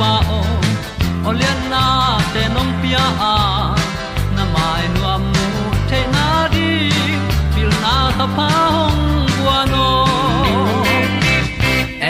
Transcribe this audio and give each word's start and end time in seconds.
kem 0.00 0.06
to 0.06 0.32
o 0.36 1.28
olian 1.28 1.60
na 1.72 1.84
te 2.32 2.42
nong 2.54 2.72
pia. 2.80 3.04
A 3.30 3.34
na 4.36 4.44
mai 4.54 4.84
nu 4.94 5.00
amu 5.14 5.46
te 5.90 6.00
na 6.14 6.26
di 6.54 6.68
pil 7.54 7.70
na 7.82 7.94
ta 8.18 8.26
pa 8.36 8.48
hong 8.74 9.02
bua 9.36 9.58
no. 9.72 9.88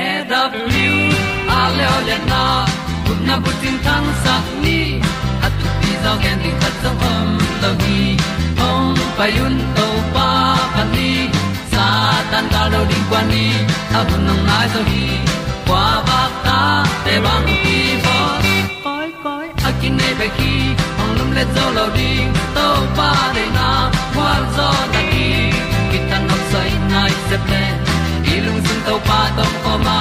E 0.03 0.07
da 0.31 0.43
blue 0.53 1.01
a 1.59 1.61
le 1.77 1.87
olian 1.97 2.23
na 2.33 2.43
kun 3.07 3.19
na 3.27 3.35
bu 3.43 3.51
tin 3.61 3.77
tan 3.85 4.05
sa 4.23 4.35
ni. 4.63 4.81
At 5.45 5.53
tu 5.61 5.69
pi 5.81 5.91
zo 6.03 6.13
gen 6.23 6.37
di 6.43 6.51
khat 6.61 6.75
zo 6.83 6.91
om 7.13 7.29
lo 7.63 7.71
gi 7.83 8.01
hong 8.61 8.95
pai 9.17 9.33
un 9.47 9.57
to 9.77 9.87
pa 10.15 10.29
pa 10.75 10.83
ni. 10.95 11.11
Sa 11.73 11.87
tan 12.31 12.45
ga 12.53 12.63
lo 12.73 12.81
di 12.91 12.99
kwan 13.09 13.25
ni. 13.33 13.47
A 13.99 14.01
bu 14.09 14.17
nang 14.27 14.43
mai 14.49 14.67
so 14.75 14.81
hi 14.91 15.05
kwa 15.67 15.85
ba 16.07 16.21
ta 16.45 16.59
te 17.05 17.17
bang 17.27 17.70
koi 19.81 19.87
a 19.87 19.87
kin 19.87 19.97
nei 19.97 20.15
pe 20.19 20.29
ki 20.37 20.77
ong 21.03 21.13
lum 21.19 21.31
le 21.37 21.45
zo 21.55 21.65
lo 21.77 21.87
ding 21.97 22.33
to 22.55 22.67
pa 22.97 23.11
de 23.35 23.45
na 23.57 23.91
kwa 24.15 24.33
zo 24.57 24.69
na 24.93 25.01
ki 25.13 25.99
tan 26.11 26.23
nok 26.29 26.43
sai 26.53 26.71
nai 26.93 27.13
se 27.29 27.37
ple 27.47 27.63
i 28.33 28.41
lung 28.45 28.61
sun 28.67 28.81
to 28.87 28.95
pa 29.09 29.21
tom 29.37 29.53
ko 29.65 29.73
ma 29.87 29.99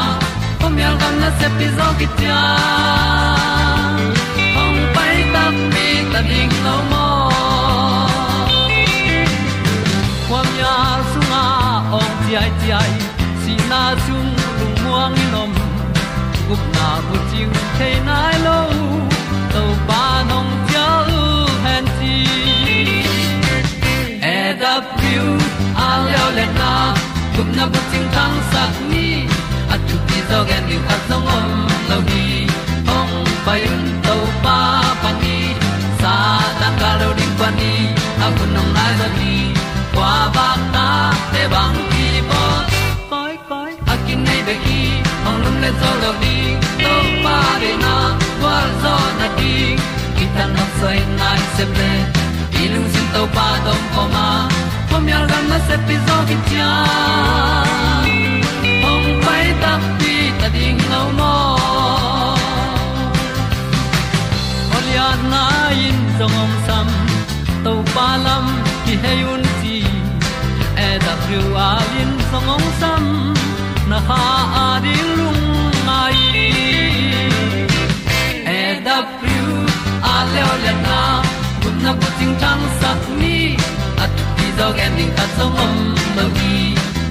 pom 0.59 0.77
yal 0.77 0.95
gam 1.01 1.13
na 1.21 1.29
se 1.39 1.47
pi 1.57 1.67
zo 1.77 1.87
ki 1.99 2.07
tia 2.17 2.41
ong 4.63 4.79
pai 4.95 5.17
ta 5.33 5.43
mi 5.73 5.87
ta 6.11 6.21
ding 6.29 6.53
lo 6.65 6.75
mo 6.91 7.07
kwam 10.27 10.47
ya 10.61 10.75
sunga 11.11 11.43
ong 11.99 12.13
ti 12.23 12.31
ai 12.41 12.51
ti 12.59 12.69
ai 12.81 12.93
si 13.41 13.53
na 13.69 13.81
zum 14.05 14.27
lung 14.59 14.75
muang 14.83 15.13
ni 15.17 15.25
nom 15.33 15.68
gup 16.49 16.61
na 16.75 16.87
bu 17.07 17.17
chiu 17.31 17.49
te 17.79 17.89
nai 18.07 18.35
lo 18.45 18.59
to 19.53 19.63
pa 19.89 20.03
nong 20.29 20.51
pia 20.67 20.85
lu 21.09 21.25
han 21.65 21.85
ti 21.97 22.15
e 24.31 24.37
da 24.61 24.73
pru 24.93 25.25
a 25.87 25.89
leo 26.05 26.27
le 26.37 26.45
na 26.59 26.71
gup 27.35 27.49
na 27.57 27.65
bu 27.73 27.79
chiu 27.91 28.03
tang 28.15 28.37
sat 28.51 28.73
ni 28.91 29.05
at 29.73 29.79
tu 29.89 29.95
ti 30.07 30.17
zo 30.31 30.39
gen 30.49 30.63
ni 30.69 30.77
at 30.95 31.01
song 31.09 31.29
om 31.37 31.51
lo 31.89 31.99
ni 32.09 32.25
ong 32.97 33.13
pai 33.45 33.61
un 33.75 33.85
to 34.07 34.17
pa 34.47 34.57
pa 35.03 35.11
ni 35.21 35.37
sa 36.01 36.15
tan 36.59 36.73
ga 36.81 36.91
lo 37.01 37.09
ding 37.19 37.35
pa 37.43 37.49
ni 37.59 37.71
a 38.25 38.33
bu 38.35 38.43
nong 38.55 38.71
lai 38.79 38.91
za 39.03 39.07
ni 39.19 39.33
qua 39.95 40.11
ba 40.39 40.49
ta 40.75 40.89
te 41.31 41.43
bang 41.53 41.79
ki 41.93 42.07
bo 42.29 42.43
koi 43.11 43.33
koi 43.49 43.71
a 43.93 44.03
kin 44.05 44.19
nei 44.27 44.41
mong 45.29 45.41
ki 45.41 45.45
lum 45.45 45.57
le 45.63 45.71
zo 45.81 45.91
lo 46.03 46.11
di 46.21 46.35
to 46.83 46.93
pa 47.23 47.37
de 47.61 47.71
na 47.83 47.95
kwa 48.39 48.57
zo 48.81 48.95
na 49.19 49.27
di 49.37 49.53
ki 50.17 50.25
ta 50.35 50.45
na 50.55 50.65
sai 50.79 50.99
nai 51.19 51.39
se 51.55 51.65
ple 51.73 51.91
i 52.61 52.63
lung 52.73 52.87
sin 52.93 53.07
to 53.13 53.23
pa 53.35 53.47
dong 53.65 53.85
ko 53.93 54.03
ma 54.15 54.27
pom 54.89 55.05
yal 55.11 55.25
gam 55.31 55.43
na 55.51 55.57
se 55.67 55.75
pi 55.85 55.95
zo 56.07 56.17
ki 56.29 56.37
cha 56.49 56.71
ong 58.91 59.09
pai 59.25 59.45
ta 59.63 59.73
pi 59.99 60.13
ta 60.39 60.47
ding 60.55 60.81
lo 60.91 61.01
mo 61.19 61.35
Olia 64.77 65.09
na 65.31 65.43
in 65.87 65.99
zong 66.17 66.37
om 66.43 66.53
sam 66.67 66.87
to 67.65 67.73
pa 67.93 68.07
lam 68.25 68.45
ki 68.85 68.93
hay 69.03 69.19
un 69.33 69.43
ti 69.61 69.77
e 70.87 70.89
da 71.05 71.13
thru 71.23 71.43
a 71.67 71.71
in 72.01 72.11
song 72.31 72.49
om 72.55 72.65
sam 72.81 73.03
na 73.89 73.99
ha 74.07 74.23
a 74.63 74.65
lung 75.17 75.45
mai 75.87 76.17
e 78.57 78.61
da 78.85 78.97
pru 79.19 79.45
a 80.13 80.15
le 80.33 80.43
le 80.63 80.73
na 80.85 80.97
kun 81.61 81.75
na 81.85 81.91
ko 82.01 82.09
ting 82.17 82.35
tang 82.41 82.63
sat 82.79 83.01
ni 83.21 83.37
at 84.03 84.11
ti 84.37 84.47
dog 84.59 84.77
ending 84.85 85.13
ta 85.17 85.25
song 85.37 85.57
om 85.65 85.77
no 86.17 86.25
gi 86.37 86.57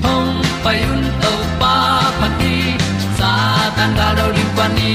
hong 0.05 0.31
pai 0.65 0.79
un 0.93 1.03
to 1.23 1.33
pa 1.61 1.75
pa 2.19 2.29
ti 2.43 2.55
sa 3.19 3.33
tan 3.79 3.91
ga 3.99 4.09
do 4.19 4.27
ri 4.37 4.45
pa 4.61 4.67
ni 4.77 4.93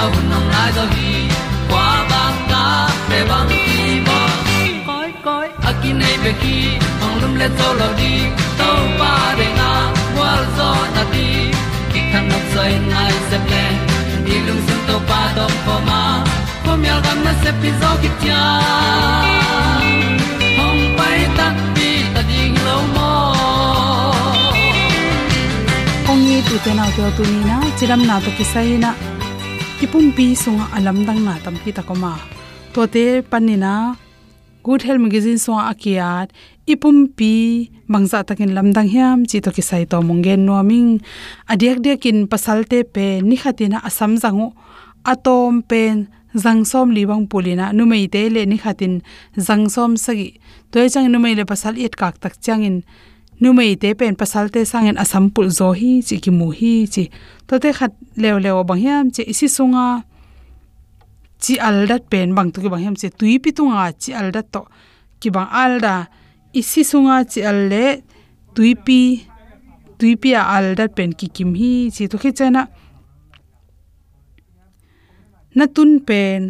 a 0.00 0.08
un 0.16 0.24
nong 0.30 0.48
lai 0.54 0.70
do 0.78 0.84
gi 0.94 1.12
kwa 1.72 1.86
ba 2.12 2.22
ta 2.52 2.64
pe 3.08 3.18
bang 3.32 3.52
ki 3.66 3.84
mo 4.08 4.20
koi 4.88 5.10
koi 5.26 5.48
a 5.68 5.76
ki 5.82 5.90
nei 6.00 6.16
pe 6.24 6.32
ki 6.42 6.56
hong 7.00 7.16
lum 7.20 7.34
le 7.42 7.48
to 7.60 7.68
lo 7.82 7.88
di 8.00 8.12
to 8.62 8.70
pa 9.02 9.12
de 9.40 9.48
na 9.60 9.70
wal 10.26 10.42
zo 10.58 10.68
na 10.94 11.02
ti 11.14 11.26
ki 11.92 12.00
kan 12.12 12.24
nok 12.30 12.44
sai 12.54 12.72
nai 12.90 13.14
se 13.30 13.38
ple 13.48 13.64
ni 14.26 14.36
lung 14.46 14.62
sun 14.66 14.80
to 14.88 14.96
pa 15.10 15.20
do 15.36 15.44
po 15.66 15.74
ma 15.88 16.00
po 16.64 16.72
mi 16.82 16.88
al 16.94 17.00
gam 17.06 17.18
na 17.26 17.32
se 17.42 17.50
pi 17.60 17.70
zo 17.80 17.90
ki 18.02 18.10
tia 18.20 18.40
hong 20.58 20.82
pai 20.98 21.20
ta 21.38 21.46
ti 21.76 21.90
ta 22.14 22.22
ding 22.30 22.56
lo 22.66 22.76
mo 22.94 23.12
ong 26.10 26.22
ni 26.28 26.36
tu 26.48 26.54
te 26.64 26.70
nau 26.78 26.90
te 26.96 27.04
tu 27.18 27.22
ni 27.32 27.40
na 27.50 27.56
chiram 27.78 28.02
na 28.08 28.16
to 28.24 28.30
ki 28.38 28.44
sai 28.52 28.72
na 28.86 28.90
ipum 29.84 30.06
pi 30.16 30.26
sunga 30.42 30.66
alam 30.80 30.98
dang 31.06 31.20
na 31.28 31.34
tam 31.44 31.54
ki 31.62 31.70
ta 31.78 31.82
ko 31.88 31.94
ma 32.02 32.12
to 32.74 32.90
te 32.94 33.06
pan 33.30 33.42
ni 33.48 33.56
na 33.64 33.74
good 34.66 34.82
health 34.86 35.02
magazine 35.06 35.38
so 35.46 35.52
akiat 35.72 36.28
ipum 36.66 37.06
pi 37.16 37.70
mangza 37.86 38.26
takin 38.26 38.50
lamdang 38.50 38.90
hiam, 38.90 39.18
chi 39.30 39.38
to 39.40 39.50
ki 39.54 39.62
sai 39.62 39.84
to 39.86 40.02
mongen 40.02 40.46
nuaming. 40.46 41.00
Adiak 41.48 41.78
dia 41.84 41.96
kin 41.96 42.26
pasalte 42.26 42.82
pe 42.84 43.22
ni 43.22 43.36
khatina 43.38 43.78
asam 43.88 44.18
zangu. 44.18 44.52
Atom 45.06 45.62
pen 45.62 46.08
zangsom 46.34 46.90
liwang 46.90 47.30
pulina 47.30 47.72
numei 47.72 48.10
te 48.10 48.28
le 48.28 48.42
ni 48.46 48.58
khatin 48.58 49.02
zangsom 49.38 49.96
sagi. 49.96 50.40
Toy 50.70 50.90
chang 50.90 51.06
numei 51.08 51.34
le 51.38 51.44
pasal 51.46 51.78
et 51.78 51.94
kak 51.94 52.18
tak 52.18 52.34
changin. 52.42 52.82
Numei 53.40 53.76
te 53.78 53.94
pen 53.94 54.16
pasal 54.16 54.50
te 54.50 54.64
sangen 54.64 54.98
asam 54.98 55.30
pul 55.30 55.48
zo 55.50 55.70
hi, 55.72 56.02
chi 56.02 56.18
ki 56.18 56.30
mu 56.30 56.50
hi, 56.50 56.86
chi 56.90 57.04
to 57.46 57.58
te 57.62 57.70
khat 57.72 57.92
lew 58.16 58.36
lew 58.42 58.64
bang 58.64 58.80
hiam, 58.82 59.04
chi 59.14 59.22
isi 59.22 59.46
sunga. 59.46 60.02
Chi 61.38 61.54
aldat 61.68 62.10
pen 62.10 62.34
bang 62.34 62.50
tu 62.50 62.58
ki 62.60 62.68
bang 62.72 62.82
hiam, 62.82 62.96
chi 62.98 63.08
tui 63.18 63.38
pi 63.38 63.52
tunga 63.52 63.92
chi 63.94 64.10
aldat 64.12 64.46
to 64.50 64.66
ki 65.20 65.30
bang 65.30 65.46
alda 65.62 66.08
isi 66.60 66.80
sunga 66.90 67.16
chi 67.30 67.40
al 67.50 67.60
le 67.70 67.84
pi 68.54 69.00
tuipi 69.98 70.16
pi 70.22 70.30
a 70.40 70.42
aldat 70.56 70.90
pen 70.96 71.10
ki 71.18 71.26
kim 71.36 71.50
hi 71.60 71.72
chi 71.94 72.04
to 72.10 72.16
khi 72.22 72.30
chana 72.38 72.62
na 75.56 75.64
tun 75.74 75.90
pen 76.08 76.40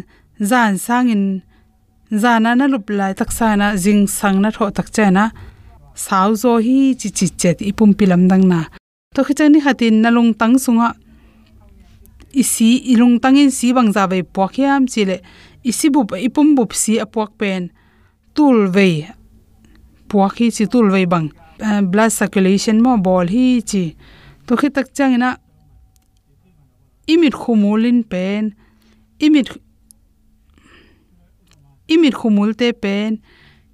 zan 0.49 0.73
sangin 0.85 1.23
zana 2.21 2.51
na 2.59 2.65
lup 2.73 2.87
lai 2.97 3.13
tak 3.19 3.31
sana 3.39 3.67
jing 3.83 4.03
sang 4.17 4.37
na 4.43 4.49
tho 4.55 4.65
tak 4.77 4.87
chana 4.95 5.23
sau 6.05 6.29
zo 6.41 6.51
hi 6.65 6.77
chi 6.99 7.09
chi 7.17 7.27
chet 7.39 7.57
ipum 7.69 7.91
pilam 7.97 8.23
dang 8.31 8.45
na 8.51 8.59
to 9.15 9.19
khe 9.25 9.33
chani 9.39 9.59
hatin 9.65 9.95
na 10.03 10.09
lung 10.15 10.31
tang 10.39 10.55
sunga 10.63 10.89
isi 12.41 12.69
ilung 12.91 13.15
tangin 13.23 13.49
si 13.57 13.67
bang 13.75 13.89
za 13.95 14.03
ve 14.11 14.19
pokhiam 14.35 14.81
chile 14.91 15.17
isi 15.69 15.87
bu 15.93 16.01
ipum 16.27 16.47
bup 16.57 16.71
si 16.81 16.93
apuak 17.05 17.31
pen. 17.39 17.63
Tul 18.37 18.69
vei 20.07 20.11
puakhi 20.11 20.51
chi 20.51 20.65
tul 20.67 20.91
vei 20.91 21.05
bang. 21.05 21.31
Eh, 21.59 21.81
blood 21.81 22.11
circulation 22.11 22.81
mo 22.81 22.97
bol 22.97 23.27
hi 23.27 23.61
chi. 23.61 23.95
To 24.45 24.55
khi 24.55 24.69
tak 24.69 24.93
changina 24.93 25.37
imit 27.07 27.33
khumulin 27.33 28.03
pen. 28.03 28.53
Imit 29.19 29.47
imit 31.87 32.13
khumul 32.13 32.55
te 32.55 32.71
pen. 32.73 33.19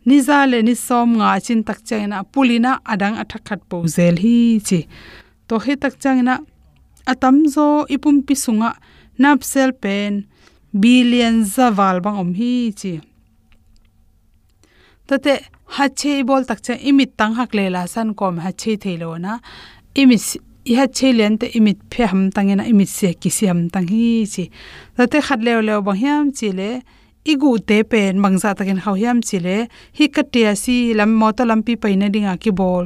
Niza 0.06 0.46
le 0.46 0.62
ni 0.62 0.76
som 0.76 1.18
nga 1.18 1.40
chin 1.40 1.64
tak 1.64 1.80
changina 1.88 2.24
pulina 2.24 2.80
adang 2.86 3.16
athakhat 3.22 3.62
po 3.70 3.86
zel 3.88 4.16
hi 4.18 4.60
chi. 4.68 4.88
To 5.48 5.60
he 5.60 5.76
tak 5.76 6.00
changina 6.00 6.36
atam 7.06 7.46
zo 7.48 7.86
ipum 7.90 8.26
pi 8.26 8.34
sunga 8.34 8.72
nap 9.18 9.44
sel 9.44 9.72
pen. 9.84 10.26
Billion 10.74 11.44
zawal 11.44 12.02
bang 12.02 12.18
om 12.24 12.34
hi 12.34 12.74
chi. 12.80 12.94
Tate 15.08 15.34
ha 15.66 15.88
che 15.90 16.24
bol 16.24 16.46
tak 16.46 16.62
cha 16.62 16.74
imit 16.90 17.18
tang 17.18 17.36
hak 17.36 17.54
le 17.54 17.70
la 17.70 17.86
san 17.88 18.14
kom 18.14 18.38
ha 18.44 18.52
che 18.52 18.78
thelo 18.78 19.18
na. 19.18 19.40
Imit 19.96 20.22
i 20.66 20.76
ha 20.76 20.88
che 20.88 21.12
len 21.14 21.38
te 21.38 21.48
imit 21.58 21.80
phe 21.92 22.04
ham 22.12 22.30
tangena 22.36 22.64
imit 22.72 22.88
se 22.88 23.14
ki 23.22 23.30
si 23.30 23.46
ham 23.48 23.70
tang 23.70 23.88
hi 23.88 24.26
chi. 24.34 24.46
Tate 24.96 25.20
khat 25.26 25.40
le 25.46 25.62
le 25.62 25.82
bang 25.82 26.00
hiam 26.02 26.32
chi 26.38 26.50
le, 26.60 26.70
igu 27.32 27.52
te 27.68 27.78
pen 27.84 28.20
mangza 28.24 28.50
takin 28.58 28.80
hau 28.84 28.96
hiam 29.02 29.20
chi 29.28 29.38
le, 29.46 29.58
hi 29.98 30.06
katia 30.16 30.56
si 30.64 30.94
lam 30.94 31.12
mo 31.20 31.32
ta 31.38 31.44
lam 31.50 31.62
pi 31.66 31.74
paina 31.76 32.08
dinga 32.14 32.34
ki 32.44 32.52
bol. 32.60 32.86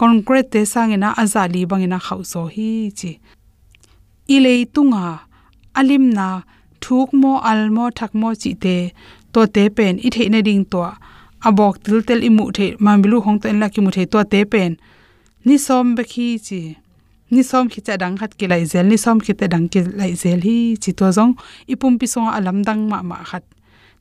Concrete 0.00 0.50
te 0.52 0.60
sangena 0.72 1.08
azali 1.22 1.66
bangena 1.70 1.98
khau 2.06 2.20
so 2.32 2.46
hi 2.54 2.70
chi. 2.98 3.12
Ilei 4.34 4.60
tunga, 4.74 5.06
alim 5.74 6.04
na, 6.16 6.28
thuk 6.82 7.12
mo 7.20 7.32
almo 7.50 7.84
thak 7.98 8.12
mo 8.20 8.28
chi 8.42 8.52
te, 8.64 8.76
to 9.32 9.40
te 9.54 9.62
pen 9.76 9.94
i 10.06 10.08
theina 10.14 10.40
ding 10.48 10.64
to 10.72 10.80
abok 11.46 11.82
til 11.84 12.02
tel 12.02 12.22
imu 12.24 12.50
the 12.52 12.76
mamilu 12.80 13.20
hong 13.20 13.40
ten 13.42 13.60
la 13.60 13.68
ki 13.68 13.80
mu 13.80 13.90
the 13.90 14.06
to 14.06 14.22
te 14.24 14.44
pen. 14.44 14.76
Ni 15.44 15.56
som 15.58 15.94
be 15.94 16.02
khi 16.02 16.38
chi, 16.38 16.76
ni 17.30 17.42
som 17.42 17.68
khi 17.68 17.80
cha 17.80 17.96
dang 17.96 18.16
khat 18.16 18.36
ki 18.38 18.46
lai 18.46 18.64
zel, 18.64 18.86
ni 18.86 18.96
som 18.96 19.20
khi 19.20 19.32
te 19.32 19.46
dang 19.46 19.68
ki 19.68 19.80
lai 20.00 20.12
zel 20.14 20.40
hi 20.40 20.76
chi 20.82 20.92
to 20.92 21.06
zong. 21.12 21.32
Ipum 21.68 21.98
pi 21.98 22.06
song 22.06 22.28
alam 22.36 22.62
dang 22.62 22.88
ma 22.88 23.02
ma 23.02 23.22
khat. 23.24 23.44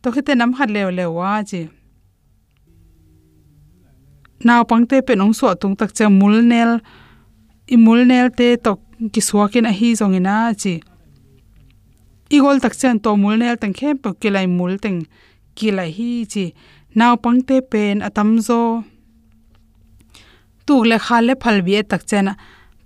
To 0.01 0.11
khite 0.11 0.33
nam 0.37 0.53
khat 0.57 0.69
lew 0.69 0.89
lew 0.97 1.11
wa 1.11 1.43
chi. 1.49 1.61
Naw 4.45 4.63
pangte 4.69 4.97
pe 5.07 5.13
nong 5.15 5.33
so 5.33 5.53
tung 5.53 5.75
tak 5.75 5.91
cha 5.97 6.05
mulnel 6.09 6.71
i 7.73 7.75
mulnel 7.85 8.27
te 8.37 8.47
to 8.65 8.71
ki 9.13 9.21
suakin 9.27 9.65
a 9.69 9.71
hi 9.79 9.89
zong 9.99 10.15
ina 10.19 10.53
chi. 10.61 10.73
Igol 12.35 12.57
tak 12.63 12.73
chan 12.79 12.99
to 12.99 13.09
mulnel 13.23 13.55
tang 13.61 13.73
khem 13.73 13.97
pe 13.97 14.09
ki 14.21 14.29
lai 14.35 14.47
mul 14.57 14.73
teng 14.83 14.99
ki 15.57 15.71
lai 15.77 15.89
hi 15.97 16.25
chi 16.33 16.45
naw 16.95 17.13
pangte 17.23 17.57
pen 17.71 18.01
atam 18.07 18.29
zo. 18.47 18.83
Tu 20.65 20.75
le 20.89 20.97
kha 21.05 21.17
le 21.27 21.33
phal 21.41 21.57
bi 21.65 21.73
tak 21.91 22.03
chana 22.09 22.33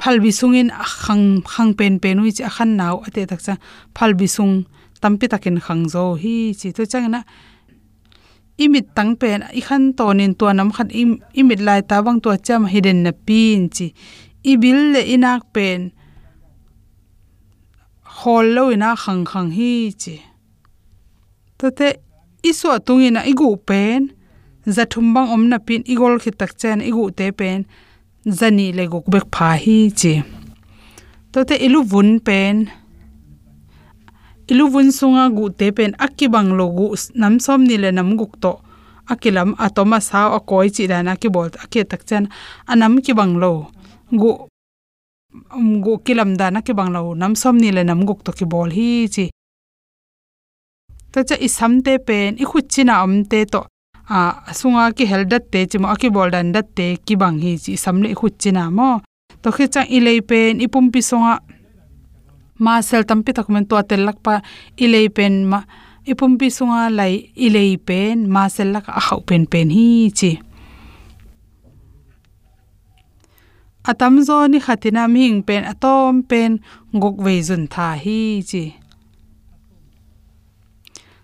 phal 0.01 0.17
bi 0.23 0.29
sungin 0.39 0.69
khang 1.03 1.25
khang 1.51 1.71
pen 1.77 1.93
pen 2.01 2.19
ui 2.23 2.31
chi 2.37 2.43
khan 2.55 2.71
naw 2.79 2.95
ate 3.07 3.21
tak 3.31 3.41
cha. 3.45 3.53
Phal 3.95 4.11
bi 4.19 4.27
sung 4.35 4.53
tampi 5.01 5.25
takin 5.33 5.57
khang 5.65 5.83
zo 5.93 6.03
hi 6.21 6.35
chi 6.59 6.67
to 6.75 6.83
chang 6.91 7.07
na. 7.15 7.21
Imit 8.63 8.85
tang 8.95 9.15
pen, 9.21 9.39
i 9.59 9.61
khan 9.67 9.83
tonin 9.97 10.33
to 10.39 10.45
nam 10.53 10.69
im, 11.01 11.11
imit 11.39 11.59
lai 11.67 11.81
ta 11.89 11.95
wang 12.05 12.19
to 12.23 12.29
cham 12.47 12.65
hidden 12.71 12.99
na 13.05 13.11
pin 13.25 13.69
chi. 13.75 13.87
I 14.51 14.53
bil 14.61 14.79
le 14.93 15.01
inak 15.15 15.41
pen. 15.53 15.81
Hol 18.19 18.45
lo 18.55 18.63
ina 18.75 18.89
khang 19.03 19.23
khang 19.31 19.49
hi 19.57 19.71
chi. 20.01 20.15
To 21.57 21.65
te 21.77 21.87
isu 22.43 22.67
atungina 22.71 23.25
igu 23.25 23.57
pen. 23.57 24.11
Zathum 24.65 25.13
bang 25.13 25.29
omna 25.33 25.57
pin 25.57 25.81
igol 25.85 26.19
khitak 26.21 26.53
chen 26.59 26.81
igu 26.81 27.09
te 27.17 27.31
pen. 27.31 27.65
Zani 28.25 28.67
le 28.77 28.85
guk 28.91 29.05
bek 29.09 29.25
pha 29.33 29.57
hi 29.63 29.89
chi. 29.99 30.13
To 31.31 31.43
te 31.49 31.55
ilu 31.65 31.81
vun 31.91 32.19
pen. 32.27 32.69
Ilu 34.51 34.65
vun 34.73 34.91
sunga 34.91 35.25
gu 35.37 35.49
te 35.49 35.71
pen. 35.77 35.91
Akibang 36.05 36.49
lo 36.57 36.65
gu 36.77 36.85
nam 37.21 37.39
som 37.39 37.63
ni 37.63 37.77
le 37.77 37.89
nam 37.91 38.17
guk 38.19 38.33
to. 38.43 38.53
Akilam 39.11 39.55
atoma 39.57 39.99
sa 39.99 40.29
a 40.37 40.39
koi 40.39 40.69
chi 40.75 40.85
da 40.91 41.01
na 41.01 41.15
ki 41.21 41.29
bol 41.35 41.49
ake 41.63 41.81
tak 41.89 42.05
chen 42.05 42.29
anam 42.71 43.01
ki 43.05 43.13
bang 43.19 43.33
lo. 43.41 43.51
Gu 44.21 44.31
gu 45.83 45.93
kilam 46.05 46.37
da 46.39 46.49
na 46.53 46.61
ki 46.61 46.73
bang 46.77 46.91
lo. 46.95 47.13
Nam 47.21 47.33
som 47.35 47.57
ni 47.57 47.69
le 47.71 47.81
nam 47.83 48.05
guk 48.05 48.21
to 48.25 48.31
ki 48.31 48.45
bol 48.45 48.69
hi 48.77 49.07
chi 49.13 49.25
ta 51.11 51.23
cha 51.27 51.35
isam 51.47 51.81
te 51.85 51.97
pen, 52.07 52.39
i 52.43 52.45
khut 52.49 52.65
china 52.73 52.93
am 53.03 53.13
te 53.31 53.45
to, 53.53 53.61
a, 54.09 54.19
sunga 54.59 54.91
ki 54.97 55.05
heldat 55.11 55.51
te, 55.51 55.65
chimo 55.71 55.87
aki 55.93 56.09
bol 56.15 56.29
dan 56.35 56.51
dat 56.55 56.67
te, 56.77 56.87
ki 57.05 57.15
bang 57.21 57.39
hi 57.43 57.57
chi 57.63 57.75
samle 57.83 58.13
khut 58.19 58.35
china 58.41 58.69
mo. 58.77 58.89
To 59.41 59.51
khe 59.55 59.65
cha 59.73 59.81
ilei 59.97 60.19
pen 60.29 60.61
ipum 60.65 60.91
pi 60.93 61.01
songa, 61.09 61.33
ma 62.63 62.73
sel 62.87 63.03
tam 63.03 63.19
tampi 63.23 63.31
takmen 63.37 63.65
to 63.69 63.75
tel 63.89 64.05
lakpa 64.07 64.33
ilei 64.83 65.07
pen 65.17 65.33
ma 65.51 65.59
ipum 66.11 66.37
pi 66.39 66.47
sunga 66.57 66.81
lai 66.97 67.13
ilei 67.45 67.73
pen, 67.87 68.29
ma 68.33 68.43
sel 68.55 68.69
lak 68.75 68.85
a 68.99 69.01
hau 69.07 69.19
pen 69.27 69.43
pen 69.51 69.67
hi 69.75 69.87
chi. 70.19 70.31
Atam 73.91 74.21
zo 74.27 74.37
ni 74.51 74.59
khatina 74.65 75.03
ming 75.15 75.41
pen, 75.47 75.63
atom 75.73 76.21
pen 76.29 76.51
gok 77.01 77.17
ve 77.25 77.35
zun 77.47 77.63
tha 77.73 77.87
hi 78.03 78.19
chi 78.49 78.63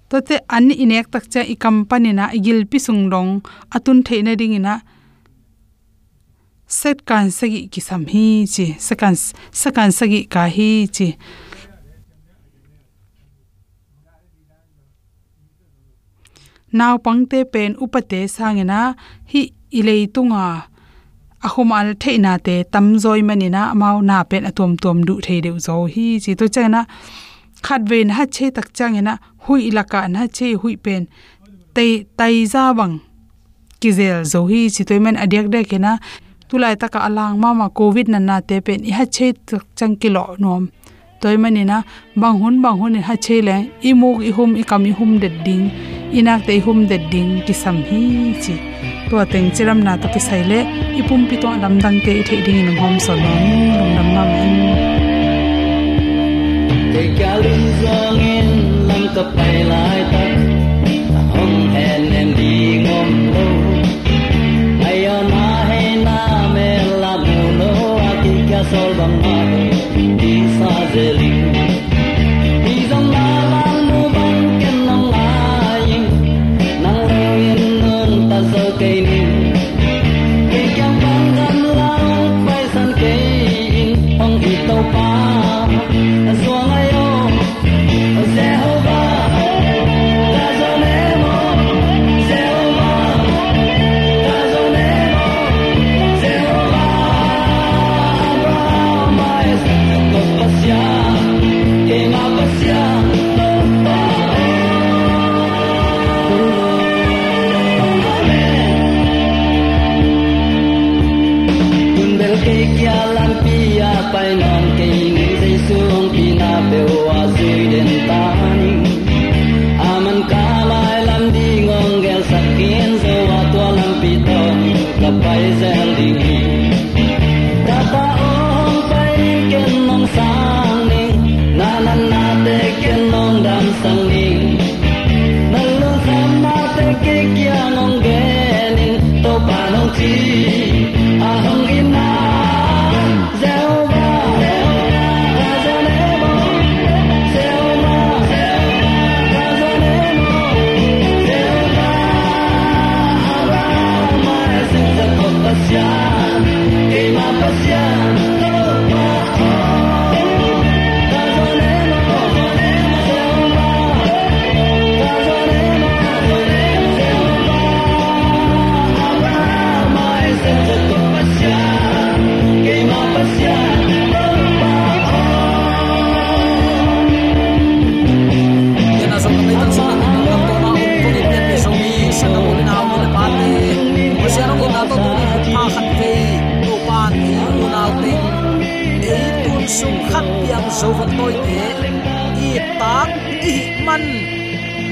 to 0.10 0.18
te 0.28 0.36
an 0.56 0.70
inek 0.84 1.08
tak 1.14 1.26
cha 1.34 1.42
i 1.54 1.56
company 1.64 2.12
na 2.20 2.26
igil 2.38 2.60
pi 2.72 2.78
sung 2.86 3.04
dong 3.14 3.32
atun 3.76 4.00
theina 4.08 4.34
ding 4.40 4.56
ina 4.60 4.76
set 6.68 6.98
kan 7.10 7.26
sagi 7.38 7.60
ki 7.74 7.82
sam 7.88 8.02
hi 8.14 8.26
chi 8.54 8.66
sakan 8.88 9.14
sakan 9.62 9.90
sagi 9.98 10.20
ka 10.34 10.44
hi 10.56 10.70
chi. 10.96 11.10
Naw 16.78 16.98
pangte 17.06 17.40
pen 17.54 17.72
upate 17.84 18.20
sangena, 18.36 18.80
hi 19.32 19.42
ilei 19.80 20.04
tunga. 20.16 20.68
Ahum 21.48 21.72
al 21.72 21.90
theina 22.02 22.34
te 22.46 22.56
tamzoi 22.74 23.22
manina, 23.30 23.62
mau 23.82 23.98
na 24.10 24.18
pen 24.30 24.44
atom 24.50 24.72
tom 24.84 24.98
du 25.08 25.14
thei 25.26 25.40
deu 25.46 25.58
zo 25.66 25.76
hi 25.94 26.08
chi. 26.24 26.32
To 26.40 26.46
chena 26.56 26.82
khat 27.66 27.82
ven 27.90 28.10
ha 28.16 28.24
che 28.36 28.46
tak 28.56 28.68
changena 28.78 29.14
hui 29.48 29.62
ilaka 29.70 30.00
na 30.14 30.22
che 30.38 30.48
hui 30.62 30.76
pen 30.86 31.04
te 31.76 31.86
tai 32.18 32.46
za 32.54 32.64
bang 32.78 32.96
kizel 33.82 34.20
zo 34.32 34.40
hi 34.52 34.60
chi 34.76 34.84
toy 34.90 35.00
men 35.06 35.16
adiak 35.24 35.48
de 35.54 35.60
kena 35.72 35.92
tulai 36.50 36.76
taka 36.82 37.00
alang 37.08 37.36
mama 37.44 37.68
covid 37.78 38.08
na 38.14 38.20
na 38.30 38.36
te 38.50 38.56
pen 38.66 38.80
i 38.90 38.92
ha 38.98 39.06
che 39.16 39.28
tak 39.48 39.64
chang 39.78 39.96
kilo 40.02 40.24
nom 40.44 40.64
toy 41.22 41.36
manina 41.44 41.78
bang 42.22 42.38
hun 42.42 42.56
bang 42.64 42.78
hun 42.82 42.96
ha 43.08 43.16
che 43.26 43.38
le, 43.48 43.58
i 43.90 43.92
mu 44.00 44.10
i 44.30 44.32
hum, 44.38 44.52
i 44.62 44.64
kam, 44.70 44.86
i 44.86 44.92
hum 44.98 45.12
de 45.22 45.30
ding. 45.46 45.66
Inak 46.18 46.46
te 46.48 46.54
hum 46.66 46.80
de 46.90 46.98
ding, 47.12 47.32
ki 47.46 47.54
sam 47.62 47.78
hi 47.90 48.02
chi. 48.44 48.56
To 49.10 49.16
teng 49.32 49.50
chiram 49.56 49.80
na 49.86 49.94
to 50.02 50.08
ki 50.14 50.20
sai 50.28 50.42
le, 50.52 50.60
i 51.00 51.02
pum 51.08 51.22
pi 51.30 51.36
to 51.44 51.50
lam 51.62 51.76
dang 51.84 51.98
te 52.06 52.12
i 52.20 52.24
the 52.28 52.36
ding 52.46 52.60
in 52.62 52.78
hom 52.82 52.96
so 53.06 53.14
nom 53.24 53.42
long 53.78 53.92
nam 53.98 54.08
ma 54.16 54.24
men 54.32 54.56
te 56.94 57.04
kalin 57.20 57.64
zong 57.82 58.22
in 58.32 58.37
lam 59.08 59.16
ka 59.16 59.24
pai 59.36 59.58
lai 59.72 60.00
ta 60.12 60.24
hong 61.34 61.76
en 61.90 62.04
en 62.20 62.30
di 62.38 62.54
ngom 62.84 63.10
lo 63.34 63.46
ayo 64.90 65.18
na 65.32 65.46
he 65.70 65.84
na 66.06 66.20
me 66.54 66.70
la 67.02 67.14
mu 67.24 67.40
no 67.60 67.72
a 68.10 68.12
ki 68.24 68.34
ka 68.52 68.62
sol 68.72 68.90
bang 69.00 69.18
ma 69.24 69.38
di 70.20 70.34
sa 70.58 70.72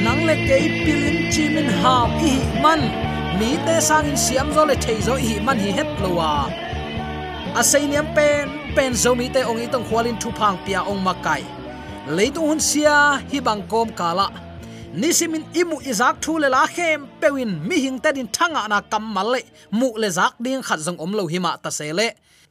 nang 0.05 0.21
le 0.29 0.35
ke 0.47 0.57
pilin 0.85 1.17
chimin 1.33 1.69
ha 1.81 1.95
i 2.31 2.33
man 2.63 2.81
mi 3.39 3.49
te 3.65 3.75
sang 3.87 4.07
in 4.11 4.17
siam 4.25 4.47
zo 4.55 4.63
le 4.69 4.75
thei 4.83 4.97
zo 5.07 5.15
i 5.29 5.33
man 5.45 5.57
hi 5.63 5.71
het 5.77 5.89
lowa 6.03 6.31
a 6.45 7.59
à, 7.59 7.61
sei 7.71 7.83
niam 7.91 8.07
pen 8.17 8.45
pen 8.75 8.91
zo 9.03 9.11
mi 9.19 9.25
te 9.35 9.41
ong 9.49 9.61
i 9.63 9.67
tong 9.73 9.85
khwalin 9.87 10.17
thu 10.21 10.29
phang 10.39 10.57
pia 10.65 10.79
ong 10.91 11.01
makai 11.07 11.43
leitu 12.17 12.41
hun 12.49 12.61
sia 12.69 12.95
hi 13.31 13.39
bang 13.47 13.61
kom 13.71 13.89
kala 13.99 14.27
nisimin 15.01 15.43
imu 15.61 15.77
izak 15.91 16.15
thu 16.23 16.33
le 16.43 16.47
la 16.55 16.63
khem 16.75 16.99
pewin 17.21 17.51
mi 17.67 17.75
hing 17.83 17.97
ta 18.03 18.09
din 18.17 18.29
thanga 18.35 18.63
na 18.71 18.77
kamal 18.91 19.27
le 19.33 19.41
mu 19.79 19.89
le 20.01 20.09
zak 20.17 20.33
ding 20.45 20.61
khat 20.67 20.79
jong 20.85 20.99
om 21.03 21.11
lo 21.17 21.23
hi 21.31 21.39
ma 21.45 21.49
à 21.57 21.59
ta 21.63 21.69
se 21.77 21.87
le 21.99 22.07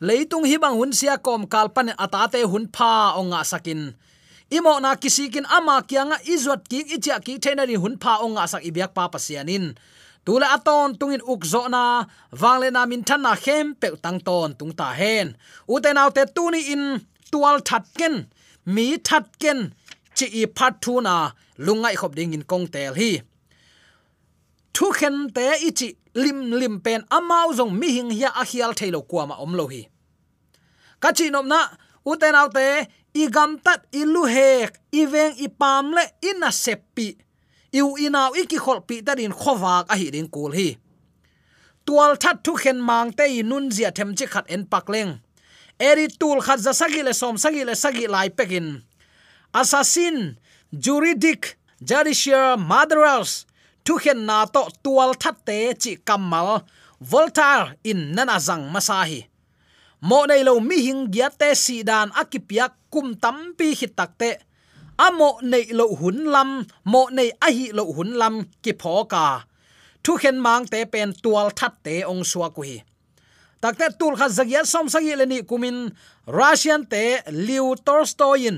leitung 0.06 0.44
hi 0.50 0.56
bang 0.62 0.76
hun 0.80 0.92
sia 0.98 1.14
kom 1.26 1.42
kal 1.52 1.66
pan 1.74 1.88
ata 2.04 2.22
te 2.32 2.40
hun 2.52 2.64
pha 2.76 2.92
onga 3.20 3.40
sakin 3.52 3.82
imo 4.56 4.80
na 4.80 4.90
kisikin 5.02 5.46
ama 5.56 5.82
kianga 5.88 6.18
izwat 6.34 6.62
ki 6.70 6.80
icha 6.96 7.16
ki 7.24 7.38
thenari 7.42 7.76
hun 7.82 7.94
pha 8.02 8.12
onga 8.24 8.44
sak 8.52 8.62
ibyak 8.68 8.92
pa 8.96 9.08
pasianin. 9.12 9.66
Tula 10.24 10.46
aton 10.56 10.96
tungin 10.98 11.22
ukzo 11.32 11.68
na, 11.68 11.82
wangle 12.40 12.68
na 12.72 12.86
min 12.86 13.02
than 13.08 13.22
na 13.22 13.32
khem 13.44 13.74
pe 13.80 13.88
tang 14.04 14.20
ton 14.26 14.50
tung 14.58 14.72
ta 14.78 14.88
hen. 15.00 15.36
Uten 15.68 16.00
autte 16.02 16.24
tuni 16.34 16.60
in 16.74 16.84
tual 17.30 17.56
that 17.68 17.84
ken, 17.98 18.26
mi 18.74 18.96
that 19.08 19.26
ken, 19.42 19.74
chi 20.16 20.26
i 20.40 20.42
phat 20.56 20.74
thu 20.82 21.00
na 21.06 21.14
lungai 21.58 21.94
khop 22.00 22.14
ding 22.14 22.32
in 22.36 22.44
kong 22.50 22.66
tel 22.74 22.94
hi. 23.00 23.10
Thu 24.74 24.86
khen 24.98 25.16
te 25.36 25.44
ichi 25.68 25.88
lim 26.14 26.38
lim 26.60 26.80
pen 26.84 27.00
amau 27.16 27.48
zong 27.58 27.72
mi 27.80 27.88
hing 27.96 28.10
ya 28.22 28.30
a 28.40 28.44
hial 28.50 28.72
thailo 28.78 29.00
kwa 29.10 29.26
ma 29.26 29.34
om 29.44 29.52
lo 29.58 29.66
hi. 29.72 29.82
Ka 31.02 31.08
chi 31.16 31.28
nom 31.30 31.46
na 31.52 31.60
uten 32.10 32.34
autte 32.40 32.66
igam 33.14 33.32
gam 33.32 33.58
tat 33.62 33.86
ilu 33.92 34.26
hek, 34.26 34.74
iveng 34.92 35.34
veng 35.38 35.94
le 35.94 36.04
ina 36.22 36.50
seppi. 36.50 37.16
Iu 37.72 37.96
inaw 37.98 38.34
iki 38.34 38.58
khol 38.58 38.80
pi 38.86 39.02
ta 39.02 39.14
din 39.14 39.32
khowak 39.32 39.86
a 39.88 39.94
hi 39.96 40.10
ding 40.10 40.28
kul 40.28 40.52
hi. 40.52 40.76
Tual 41.86 42.16
that 42.18 42.44
thu 42.44 42.54
khen 42.56 42.80
mang 42.80 43.12
te 43.12 43.24
i 43.38 43.42
nun 43.42 43.70
zia 43.70 43.90
them 43.90 44.14
chi 44.14 44.26
khat 44.26 44.46
en 44.48 44.64
pakleng 44.66 45.20
eri 45.78 46.06
tul 46.08 46.40
khat 46.40 46.60
za 46.60 46.72
sagi 46.72 47.02
le 47.02 47.12
som 47.14 47.36
sagi 47.36 47.64
le 47.64 47.74
sagi 47.74 48.06
lai 48.06 48.28
pekin. 48.30 48.82
Assassin, 49.54 50.38
juridic, 50.72 51.56
judicial, 51.82 52.56
murderers, 52.56 53.46
thu 53.84 53.98
khen 53.98 54.26
na 54.26 54.46
to 54.46 54.62
tual 54.82 55.14
that 55.22 55.36
te 55.46 55.74
chi 55.74 55.96
kamal. 56.04 56.62
Voltaire 57.00 57.76
in 57.84 58.14
nana 58.14 58.38
zang 58.38 58.70
masahi 58.72 59.26
mo 60.08 60.18
nei 60.28 60.42
lo 60.48 60.60
mi 60.68 60.76
hing 60.86 61.02
gya 61.14 61.28
te 61.40 61.50
si 61.64 61.76
dan 61.88 62.08
akipia 62.20 62.66
kum 62.92 63.16
tam 63.22 63.38
pi 63.58 63.72
hit 63.78 63.92
takte 63.98 64.30
amo 65.06 65.30
nei 65.50 65.64
lo 65.78 65.86
hun 66.00 66.18
lam, 66.34 66.50
mo 66.92 67.02
nei 67.16 67.30
a 67.46 67.48
hi 67.56 67.66
lo 67.76 67.84
hun 67.96 68.10
lam 68.20 68.34
ki 68.62 68.72
phoka 68.80 69.24
thu 70.04 70.12
khen 70.20 70.38
mang 70.46 70.64
te 70.72 70.80
pen 70.92 71.10
tual 71.22 71.48
that 71.58 71.74
te 71.84 71.94
ong 72.10 72.24
suwa 72.30 72.48
ku 72.56 72.62
hi. 72.68 72.78
Takte 73.62 73.86
tul 73.98 74.14
kha 74.20 74.28
zagya 74.28 74.60
som 74.72 74.86
sagi 74.92 75.16
le 75.16 75.26
ni 75.26 75.38
kumin 75.48 75.78
russian 76.38 76.82
te 76.92 77.04
liu 77.46 77.66
tolstoyin, 77.86 78.56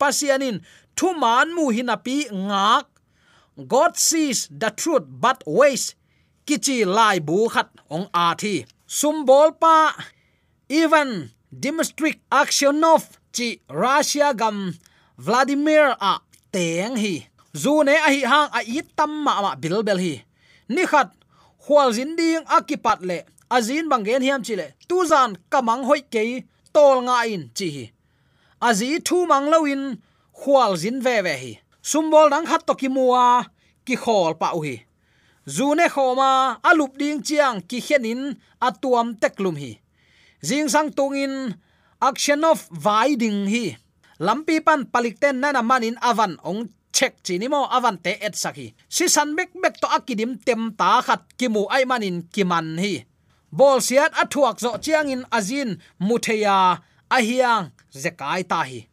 pasianin, 0.00 0.56
thu 0.96 1.08
man 1.22 1.54
mu 1.56 1.64
hinapi 1.76 2.18
ngak, 2.48 2.86
god 3.72 3.92
sees 3.96 4.48
the 4.50 4.70
truth 4.80 5.06
but 5.22 5.38
ways 5.46 5.94
kichi 6.46 6.78
lai 6.96 7.18
bu 7.28 7.48
khat 7.54 7.70
ong 7.94 8.06
a 8.24 8.34
thi. 8.40 8.54
Sumbol 8.98 9.54
pa 9.62 9.94
even 10.70 11.10
dimitri 11.50 12.14
aksionov 12.30 13.02
chi 13.34 13.58
russia 13.68 14.30
gam 14.34 14.72
vladimir 15.18 15.98
à, 15.98 16.14
a 16.14 16.22
teng 16.54 16.94
hi 16.96 17.26
zu 17.52 17.82
ne 17.82 17.94
a 17.98 18.06
à 18.06 18.10
hi 18.14 18.20
hang 18.30 18.48
à 18.54 18.58
a 18.58 18.60
i 18.62 18.80
tam 18.96 19.12
ma 19.24 19.42
ma 19.42 19.50
bil 19.62 19.82
bel 19.82 19.98
hi 19.98 20.14
ni 20.74 20.82
khat 20.90 21.10
khwal 21.64 21.90
zin 21.96 22.14
ding 22.18 22.44
akipat 22.56 23.00
le 23.08 23.18
azin 23.56 23.86
bangen 23.90 24.22
hiam 24.22 24.42
chile 24.46 24.66
tu 24.88 24.96
zan 25.10 25.30
kamang 25.52 25.82
hoi 25.88 26.02
ke 26.12 26.22
tol 26.74 26.96
nga 27.06 27.16
in 27.34 27.44
chi 27.56 27.68
hi 27.76 27.84
azi 28.68 28.88
thu 29.06 29.26
mang 29.30 29.46
lawin 29.52 29.82
khwal 30.38 30.72
zin 30.82 30.98
ve 31.04 31.16
ve 31.26 31.34
hi 31.42 31.52
sumbol 31.90 32.26
dang 32.32 32.46
khat 32.50 32.62
to 32.66 32.74
ki 32.80 32.88
muwa 32.96 33.24
ki 33.86 33.94
khol 34.04 34.32
pa 34.40 34.48
u 34.58 34.60
hi 34.66 34.76
zune 35.54 35.86
khoma 35.94 36.30
alup 36.68 36.92
ding 37.00 37.20
chiang 37.26 37.58
ki 37.68 37.78
khenin 37.86 38.22
atuam 38.66 39.08
teklum 39.22 39.56
hi 39.62 39.72
jing 40.42 40.68
sang 40.68 40.90
tungin 40.90 41.54
action 42.00 42.44
of 42.44 42.68
viding 42.72 43.46
hi. 43.46 43.76
Lampi 44.20 44.60
pan 44.60 44.84
palikten 44.84 45.40
nana 45.40 45.62
manin 45.64 45.96
avan, 46.04 46.36
ong 46.44 46.68
check 46.92 47.22
chini 47.24 47.48
mo 47.48 47.64
avan 47.72 47.96
te 48.04 48.12
et 48.20 48.36
saki 48.36 48.74
si 48.88 49.08
san 49.08 49.32
bek 49.36 49.50
bek 49.62 49.80
to 49.80 49.86
akidim 49.88 50.36
tem 50.44 50.62
ta 50.76 51.00
khat 51.00 51.22
kimu 51.38 51.64
ai 51.72 51.84
manin 51.88 52.28
kiman 52.28 52.76
hi. 52.76 53.04
Bol 53.50 53.80
siat 53.80 54.12
athuak 54.22 54.60
zo 54.60 54.76
chiang 54.84 55.08
in 55.08 55.22
azin 55.32 55.80
mutheya 55.98 56.84
ahiang 57.10 57.72
zekai 58.02 58.44
ta 58.44 58.60
hi. 58.68 58.86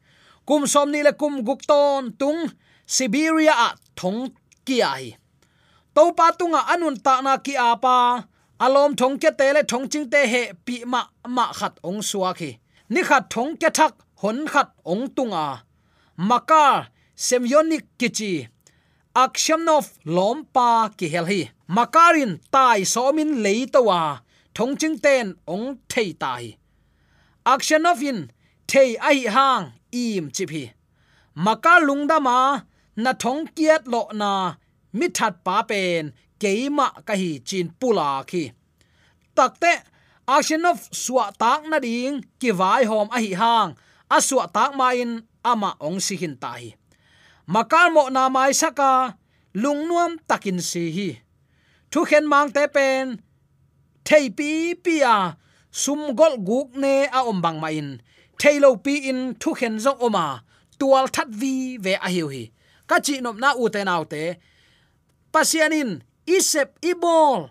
Kum 0.47 0.63
som 0.71 0.87
ni 0.91 1.03
le 1.03 1.11
kum 1.11 1.43
gukton 1.43 2.15
tung 2.19 2.39
siberia 2.87 3.53
a 3.67 3.69
thong 3.99 4.31
kia 4.65 4.91
hi. 4.95 5.09
To 5.95 6.13
pa 6.17 6.31
tunga 6.39 6.61
anun 6.73 6.95
ta 7.05 7.19
na 7.25 7.37
ki 7.45 7.53
apa 7.59 8.23
alom 8.59 8.95
thong 8.99 9.17
ke 9.21 9.29
te 9.39 9.53
le 9.53 9.61
thong 9.63 9.85
ching 9.91 10.09
te 10.13 10.21
he 10.31 10.41
pi 10.65 10.75
ma 10.85 11.01
ma 11.35 11.45
khat 11.59 11.73
ong 11.83 12.01
suwa 12.09 12.31
khi. 12.39 12.49
Ni 12.89 13.01
khat 13.09 13.23
thong 13.33 13.51
ke 13.61 13.69
thak, 13.77 13.93
hon 14.21 14.47
khat 14.47 14.69
ong 14.85 15.05
tunga 15.15 15.45
maka 16.17 16.89
semyonic 17.15 17.85
kichi 17.99 18.47
akshamnov 19.15 19.85
lompa 20.05 20.69
ki 20.97 21.07
hel 21.13 21.25
hi. 21.25 21.41
Makarin 21.69 22.39
tai 22.53 22.81
somin 22.93 23.31
leitowa 23.43 24.01
thongching 24.55 24.97
ten 25.03 25.35
ong 25.47 25.67
thei 25.91 26.13
tai 26.13 26.57
akshanovin 27.45 28.19
thei 28.67 28.89
ai 29.09 29.19
hang 29.35 29.65
im 29.91 30.25
chipi 30.35 30.63
lungda 31.87 32.17
ma 32.27 32.61
na 32.95 33.11
thong 33.13 33.47
kiat 33.55 33.83
lo 33.85 34.01
na. 34.13 34.55
Mi 34.93 35.07
that 35.09 35.43
pa 35.43 35.63
pen 35.63 36.13
keima 36.41 36.87
ka 37.07 37.13
hi 37.13 37.41
chin 37.47 37.67
pula 37.79 38.23
khi. 38.29 38.51
Takte 39.35 39.73
akshanov 40.25 40.79
suwa 40.93 41.33
tak 41.41 41.65
na 41.69 41.77
ding, 41.79 42.25
ki 42.39 42.51
vai 42.51 42.83
hom 42.89 43.07
a 43.11 43.19
hi 43.19 43.33
hang. 43.33 43.75
Aswa 44.07 44.47
tak 44.47 44.71
ma 44.79 44.95
in 44.95 45.25
ama 45.43 45.75
ong 45.83 45.99
si 45.99 46.15
hin 46.15 46.35
tai 46.39 46.77
makal 47.47 47.95
mo 47.95 48.11
na 48.11 48.27
mai 48.27 48.51
saka 48.51 49.15
lungnuam 49.55 50.19
takin 50.27 50.59
si 50.59 50.91
hi. 50.91 51.09
Thu 51.91 52.03
khen 52.03 52.27
mang 52.27 52.51
te 52.51 52.67
pen, 52.67 53.23
thei 54.03 54.27
pi 54.37 54.75
pia 54.75 55.39
sum 55.71 56.11
gol 56.19 56.35
guk 56.47 56.75
ne 56.75 57.07
a 57.07 57.19
om 57.23 57.39
bang 57.41 57.59
ma 57.63 57.71
in. 57.71 57.89
Thailo 58.39 58.75
pi 58.83 58.93
in 59.09 59.33
thu 59.41 59.49
khen 59.59 59.79
zo 59.79 59.95
oma, 60.05 60.43
tual 60.79 61.07
that 61.15 61.29
vi 61.39 61.77
ve 61.83 61.93
a 61.95 62.09
hiu 62.11 62.27
hi. 62.27 62.43
Ka 62.89 62.99
chi 63.05 63.15
nop 63.23 63.37
na 63.39 63.49
u 63.61 63.65
te 63.73 63.81
nau 63.83 64.03
te, 64.03 64.23
pasianin 65.33 66.03
isep 66.27 66.75
ibol. 66.83 67.49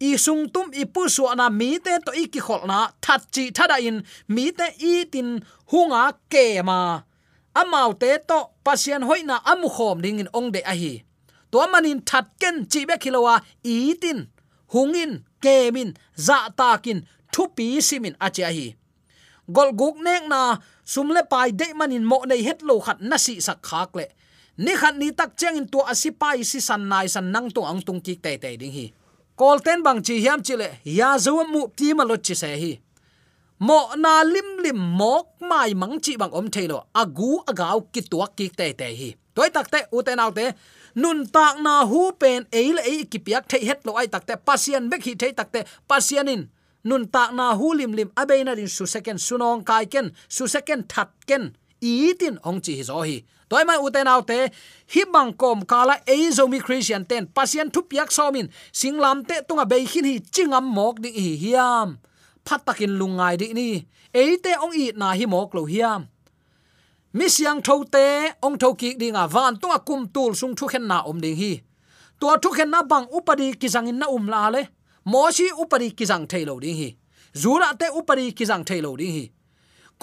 I 0.00 0.16
sung 0.18 0.50
tum 0.50 0.70
i 0.74 0.84
pu 0.84 1.08
su 1.08 1.24
na 1.36 1.48
mi 1.48 1.78
te 1.78 1.98
to 2.06 2.12
i 2.12 2.26
ki 2.32 2.40
khol 2.46 2.66
na 2.66 2.78
that 3.04 3.22
chi 3.34 3.50
thada 3.56 3.76
in 3.88 4.02
mi 4.28 4.50
te 4.58 4.66
i 4.90 5.04
tin 5.12 5.28
hunga 5.70 6.02
ke 6.32 6.62
ma 6.68 7.02
amau 7.54 7.90
te 8.00 8.10
to 8.28 8.38
pasian 8.64 9.02
hoina 9.08 9.36
amu 9.50 9.68
khom 9.76 10.02
ding 10.04 10.18
in 10.22 10.28
ong 10.38 10.50
de 10.54 10.60
a 10.72 10.74
hi 10.80 10.94
to 11.50 11.58
manin 11.72 12.02
that 12.10 12.26
ken 12.40 12.56
chi 12.72 12.80
be 12.88 12.94
khilowa 13.02 13.34
i 13.62 13.94
tin 14.02 14.18
hungin, 14.72 15.12
kemin 15.42 15.90
za 16.26 16.38
takin 16.58 16.98
thu 17.32 17.42
pi 17.56 17.80
simin 17.88 18.16
a 18.26 18.28
cha 18.36 18.50
hi 18.56 18.66
gol 19.54 19.70
guk 19.80 19.96
nek 20.06 20.22
na 20.32 20.40
sumle 20.92 21.22
pai 21.32 21.50
de 21.60 21.66
manin 21.78 22.04
mo 22.10 22.18
nei 22.28 22.42
het 22.48 22.60
lo 22.68 22.74
khat 22.86 22.98
na 23.00 23.16
si 23.24 23.34
sak 23.46 23.58
khak 23.68 23.90
le 23.98 24.06
ni 24.56 24.72
khat 24.76 24.94
ni 24.96 25.10
tak 25.10 25.36
cheng 25.36 25.56
in 25.56 25.66
tu 25.68 25.78
asipai 25.82 26.44
si 26.44 26.60
san 26.60 26.88
nai 26.88 27.06
san 27.06 27.32
nang 27.32 27.50
tu 27.50 27.60
ang 27.62 27.80
tung 27.82 28.00
ki 28.00 28.14
te 28.24 28.36
te 28.38 28.56
ding 28.56 28.72
hi. 28.72 28.86
Kol 29.36 29.58
ten 29.58 29.82
bang 29.82 30.02
chi 30.02 30.20
hiam 30.22 30.42
chile 30.46 30.78
ya 30.84 31.18
zo 31.18 31.42
mu 31.52 31.66
ti 31.76 31.94
ma 31.94 32.04
lo 32.04 32.16
chi 32.16 32.34
se 32.34 32.50
hi. 32.62 32.72
Mo 33.58 33.78
na 33.96 34.22
lim 34.22 34.48
lim 34.64 34.78
mok 34.98 35.26
mai 35.40 35.74
mang 35.74 35.98
chi 36.04 36.16
bang 36.16 36.32
om 36.38 36.46
thailo 36.54 36.78
agu 36.94 37.30
agaw 37.50 37.78
ki 37.92 38.00
tuak 38.10 38.36
ki 38.36 38.48
te 38.58 38.72
te 38.72 38.88
hi. 39.00 39.10
Toy 39.34 39.50
tak 39.50 39.66
te, 39.70 39.80
u 39.90 40.02
te 40.06 40.14
nau 40.14 40.30
te, 40.30 40.52
nun 40.94 41.26
tak 41.26 41.58
na 41.58 41.82
hu 41.90 42.12
pen 42.20 42.46
e 42.54 42.62
le 42.76 42.82
e 42.86 43.04
ki 43.10 43.18
piak 43.18 43.48
the 43.50 43.58
het 43.58 43.80
lo 43.86 43.98
ai 43.98 44.06
tak 44.06 44.26
te, 44.26 44.34
pasian 44.38 44.86
bek 44.90 45.02
hi 45.02 45.14
the 45.14 45.32
tak 45.34 45.50
te 45.50 45.60
pasianin 45.90 46.46
nun 46.84 47.08
tak 47.08 47.32
na 47.34 47.54
hu 47.58 47.74
lim 47.74 47.92
lim 47.98 48.10
abeina 48.14 48.54
din 48.54 48.68
su 48.68 48.86
second 48.86 49.18
sunong 49.18 49.64
kai 49.64 49.86
ken, 49.86 50.12
su 50.28 50.46
second 50.46 50.88
that 50.88 51.10
ken 51.26 51.56
itin 51.84 52.36
ong 52.48 52.60
à 52.60 52.64
chi 52.64 52.74
zo 52.88 53.00
hi. 53.08 53.16
Toy 53.48 53.64
mai 53.68 53.78
uten 53.86 54.08
autte 54.08 54.38
hi 54.92 55.02
bang 55.14 55.32
kom 55.40 55.58
kala 55.70 55.94
e 56.06 56.16
zo 56.36 56.44
mi 56.48 56.58
christian 56.66 57.04
ten 57.10 57.24
pasien 57.36 57.68
thu 57.74 57.80
piak 57.90 58.10
somin 58.16 58.48
singlam 58.72 59.18
te 59.28 59.36
tunga 59.48 59.64
be 59.70 59.76
hin 59.92 60.06
hi 60.10 60.14
chingam 60.34 60.66
mok 60.76 60.96
ding 61.04 61.16
hi 61.24 61.32
hiam. 61.42 61.88
Phatakin 62.46 62.92
lungai 62.98 63.36
di 63.40 63.52
ni. 63.58 63.68
Eite 64.20 64.52
ong 64.64 64.74
i 64.82 64.92
na 65.00 65.08
hi 65.18 65.26
mok 65.26 65.54
lo 65.56 65.62
hiam. 65.72 66.00
Mi 67.16 67.28
siang 67.28 67.60
tho 67.66 67.74
te 67.94 68.06
ong 68.46 68.56
tho 68.58 68.74
ki 68.80 68.90
dinga 69.00 69.24
van 69.34 69.56
tunga 69.60 69.78
à 69.78 69.84
kum 69.86 70.08
tul 70.14 70.32
sung 70.40 70.54
thu 70.58 70.66
khen 70.72 70.84
na 70.90 70.98
om 71.10 71.20
ding 71.24 71.36
hi. 71.36 71.52
To 72.20 72.26
thu 72.42 72.50
khen 72.56 72.70
na 72.70 72.82
bang 72.82 73.06
upadi 73.16 73.48
ki 73.60 73.68
in 73.90 73.98
na 73.98 74.06
um 74.06 74.26
la 74.28 74.48
le. 74.48 74.62
Mo 75.04 75.30
si 75.30 75.46
upadi 75.62 75.92
kisang 75.98 76.26
thailo 76.26 76.60
ding 76.60 76.76
hi. 76.80 76.96
Zura 77.34 77.68
te 77.78 77.86
upadi 77.98 78.32
kisang 78.32 78.64
thailo 78.64 78.96
ding 78.96 79.12
hi 79.16 79.24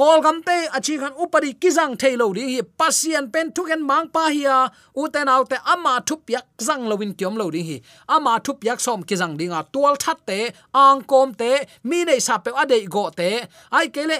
kol 0.02 0.20
gam 0.26 0.38
te 0.42 0.54
achi 0.78 0.94
khan 1.02 1.14
upari 1.24 1.52
kizang 1.62 1.94
thailo 2.02 2.26
ding 2.34 2.50
hi 2.52 2.62
pasien 2.80 3.26
pen 3.34 3.52
thuken 3.56 3.82
mang 3.90 4.08
pa 4.16 4.24
hiya 4.34 4.56
uten 5.02 5.30
autte 5.34 5.58
ama 5.74 5.94
thup 6.08 6.32
yak 6.34 6.48
zang 6.68 6.84
lowin 6.90 7.12
tiom 7.18 7.38
lo 7.42 7.46
ding 7.56 7.68
hi. 7.70 7.78
Ama 8.16 8.34
thup 8.46 8.66
yak 8.68 8.80
som 8.86 9.04
kizang 9.10 9.38
dinga 9.40 9.60
tual 9.74 9.96
that 10.04 10.20
te, 10.26 10.40
ang 10.74 11.04
kom 11.12 11.30
te, 11.42 11.52
mi 11.84 12.00
nei 12.04 12.20
sa 12.28 12.40
pe 12.44 12.50
ade 12.62 12.78
go 12.96 13.04
te. 13.20 13.30
Ai 13.78 13.88
kele 13.96 14.18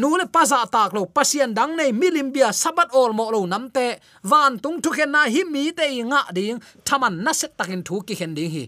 nule 0.00 0.24
paza 0.34 0.60
tak 0.70 0.94
lo, 0.94 1.02
pasien 1.16 1.50
dang 1.58 1.74
nei 1.78 1.90
milim 2.00 2.30
bia 2.34 2.52
sabat 2.62 2.94
ol 3.00 3.12
mo 3.18 3.26
lo 3.34 3.40
namte 3.52 3.86
van 4.30 4.58
tung 4.62 4.78
thu 4.82 4.90
khen 4.96 5.10
na 5.10 5.26
hi 5.34 5.42
mi 5.54 5.72
te 5.78 5.86
nga 6.10 6.22
ding, 6.36 6.62
thaman 6.86 7.14
na 7.24 7.32
set 7.32 7.58
takin 7.58 7.82
thu 7.82 8.02
ki 8.06 8.14
khen 8.20 8.34
ding 8.38 8.52
hi 8.54 8.64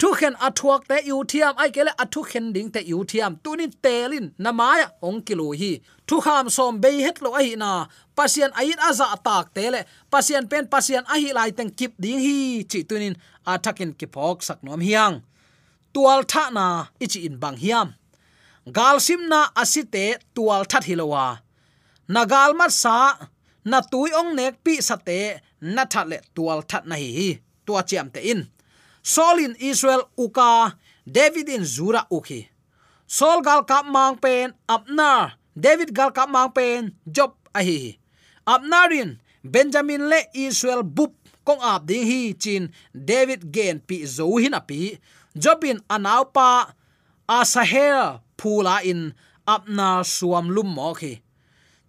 thu 0.00 0.08
khen 0.18 0.34
athuak 0.46 0.82
te 0.90 0.96
yu 1.10 1.16
thiam 1.30 1.54
ai 1.62 1.70
kele 1.76 1.92
athu 2.02 2.20
khen 2.30 2.46
ding 2.54 2.70
te 2.74 2.80
yu 2.90 2.98
thiam 3.10 3.32
tunin 3.44 3.72
telin. 3.84 4.26
Namaya 4.44 4.86
ong 5.06 5.20
kilo 5.26 5.46
hi. 5.60 5.72
Thu 6.08 6.16
kham 6.24 6.46
som 6.56 6.80
be 6.82 6.90
het 7.06 7.16
lo 7.24 7.30
ai 7.40 7.54
na. 7.62 7.70
Pasien 8.16 8.50
ait 8.60 8.78
aza 8.88 9.06
tak 9.26 9.46
tele 9.56 9.80
pasien 10.12 10.44
pen 10.50 10.64
pasien 10.72 11.04
a 11.12 11.14
hi 11.22 11.30
lai 11.38 11.50
teng 11.58 11.72
kip 11.78 11.92
ding 12.02 12.20
hi. 12.26 12.38
Chi 12.70 12.80
tunin 12.88 13.14
athakin 13.52 13.92
ki 13.98 14.06
phok 14.14 14.36
sak 14.46 14.58
nom 14.64 14.80
hiang. 14.88 15.16
Tual 15.94 16.20
tha 16.32 16.42
na 16.56 16.66
ichi 17.04 17.20
in 17.26 17.36
bang 17.42 17.58
hiam. 17.62 17.88
Gal 18.76 18.96
sim 19.06 19.22
na 19.32 19.40
asite 19.62 20.04
tual 20.34 20.62
that 20.70 20.84
hilowa. 20.88 21.26
Na 22.14 22.20
gal 22.32 22.52
mat 22.58 22.72
sa, 22.82 22.96
na 23.70 23.78
tui 23.92 24.10
ong 24.20 24.32
nek 24.38 24.54
pi 24.64 24.74
sate 24.88 25.20
na 25.74 25.84
that 25.92 26.06
le 26.10 26.18
tual 26.34 26.58
that 26.70 26.84
na 26.90 26.96
hi. 27.02 27.28
Tua 27.66 27.80
chiam 27.88 28.08
te 28.14 28.20
in 28.32 28.40
solin 29.10 29.54
israel 29.58 30.02
uka 30.14 30.78
david 31.02 31.50
in 31.50 31.64
zura 31.66 32.06
ukhi 32.14 32.46
sol 33.10 33.42
gal 33.42 33.66
kap 33.66 33.82
mang 33.90 34.14
pen, 34.14 34.54
Abner. 34.70 35.34
David 35.50 35.90
gal 35.90 36.14
kap 36.14 36.30
mang 36.30 36.54
pen, 36.54 36.94
job 37.02 37.34
ahi. 37.50 37.98
hi 37.98 38.00
abnarin 38.46 39.18
benjamin 39.42 40.06
le 40.10 40.20
israel 40.34 40.82
bup 40.82 41.14
kong 41.44 41.60
ap 41.62 41.86
ding 41.86 42.06
hi 42.06 42.32
chin 42.38 42.70
david 42.94 43.50
gen 43.50 43.82
pi 43.82 44.06
zo 44.06 44.26
hin 44.38 44.54
api 44.54 44.98
jobin 45.34 45.78
anaw 45.90 46.24
pa 46.30 46.74
asahel 47.26 48.22
phula 48.38 48.82
in 48.86 49.12
apna 49.46 50.06
suam 50.06 50.48
lum 50.54 50.70
mo 50.70 50.94
khi. 50.94 51.18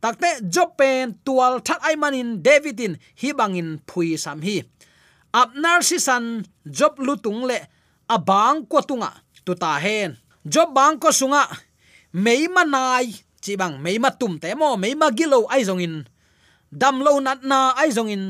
Takte 0.01 0.41
jopen 0.49 1.13
tual 1.21 1.61
thak 1.61 1.77
ai 1.85 1.93
manin 1.93 2.41
davidin 2.41 2.97
hi 3.21 3.29
bangin 3.37 3.77
phui 3.85 4.17
sam 4.17 4.41
hi 4.41 4.65
apnar 5.33 5.83
si 5.83 5.97
san 5.99 6.43
job 6.67 6.99
lutung 6.99 7.47
le 7.49 7.59
abang 8.07 8.67
ko 8.67 8.81
tunga 8.83 9.11
tu 9.45 9.55
ta 9.55 9.79
hen. 9.79 10.17
Job 10.45 10.73
bang 10.73 10.97
ko 10.97 11.13
sunga, 11.13 11.45
mei 12.13 12.49
manai 12.49 13.13
chi 13.41 13.53
bang 13.55 13.77
mei 13.77 13.97
ma 14.01 14.09
tum 14.09 14.39
te 14.41 14.53
mo, 14.57 14.77
mei 14.77 14.95
ma 14.95 15.09
gilo 15.13 15.45
ai 15.53 15.63
zong 15.63 15.81
in 15.81 15.95
dam 16.71 17.01
lo 17.05 17.19
nat 17.19 17.43
na 17.43 17.73
ai 17.77 17.89
zong 17.93 18.09
in 18.09 18.25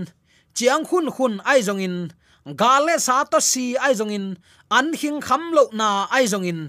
chiang 0.55 0.83
khun 0.83 1.07
khun 1.15 1.39
ai 1.45 1.61
zong 1.61 1.79
in 1.79 2.11
gale 2.57 2.95
sa 2.99 3.23
to 3.23 3.39
si 3.39 3.77
ai 3.77 3.93
zong 3.93 4.11
in 4.11 4.25
an 4.71 4.91
hing 4.99 5.21
kham 5.21 5.55
lo 5.55 5.71
na 5.71 6.07
ai 6.11 6.25
zong 6.27 6.43
in 6.51 6.59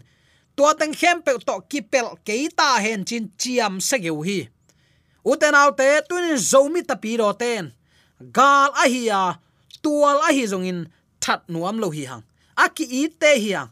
tua 0.56 0.74
teng 0.78 0.94
khem 0.94 1.22
pe 1.24 1.32
to 1.48 1.56
ki 1.70 1.80
pel 1.90 2.08
ke 2.26 2.46
ta 2.58 2.78
hen 2.84 3.02
chin 3.08 3.30
chiam 3.40 3.80
se 3.80 3.98
geu 3.98 4.22
hi. 4.22 4.48
Uten 5.24 5.54
autte 5.54 5.78
te, 5.78 6.06
tuin 6.08 6.36
zomi 6.38 6.82
ta 6.82 6.94
ro 7.18 7.32
ten. 7.32 7.72
Gal 8.36 8.70
a 8.74 8.84
hi 8.92 9.02
tual 9.82 10.18
a 10.22 10.30
hi 10.32 10.44
zong 10.46 10.66
in 10.66 10.88
that 11.20 11.42
nuam 11.48 11.78
lo 11.78 11.90
hi 11.90 12.04
hang. 12.06 12.22
Aki 12.56 12.84
i 12.84 13.08
te 13.08 13.38
hiang 13.38 13.68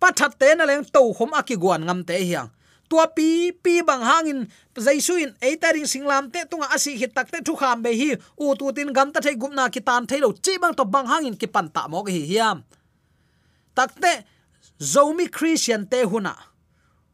pathat 0.00 0.38
te 0.38 0.54
na 0.54 0.64
leng 0.68 0.84
to 0.84 1.00
khom 1.16 1.32
aki 1.32 1.56
guan 1.56 1.84
ngam 1.86 2.04
te 2.04 2.16
hiang 2.20 2.50
tua 2.88 3.06
pi 3.10 3.50
pi 3.50 3.82
bang 3.82 4.02
hangin 4.02 4.46
jaisuin 4.74 5.34
eitaring 5.42 5.86
singlam 5.86 6.30
te 6.30 6.44
tunga 6.50 6.70
asi 6.70 6.94
hit 6.96 7.14
tak 7.14 7.30
te 7.30 7.38
thu 7.42 7.54
kham 7.58 7.82
be 7.82 7.90
hi 7.90 8.14
u 8.38 8.54
tu 8.58 8.72
tin 8.76 8.92
gam 8.92 9.10
ta 9.12 9.20
thei 9.20 9.34
gumna 9.34 9.68
ki 9.74 9.80
tan 9.80 10.06
thei 10.06 10.20
lo 10.20 10.30
chi 10.44 10.58
bang 10.62 10.74
to 10.74 10.84
bang 10.84 11.06
hangin 11.06 11.34
ki 11.40 11.46
pan 11.46 11.66
ta 11.68 11.88
mo 11.88 12.04
hi 12.06 12.22
hiam. 12.30 12.62
Takte 13.76 14.12
zomi 14.78 15.26
christian 15.36 15.86
te 15.86 16.04
huna. 16.10 16.34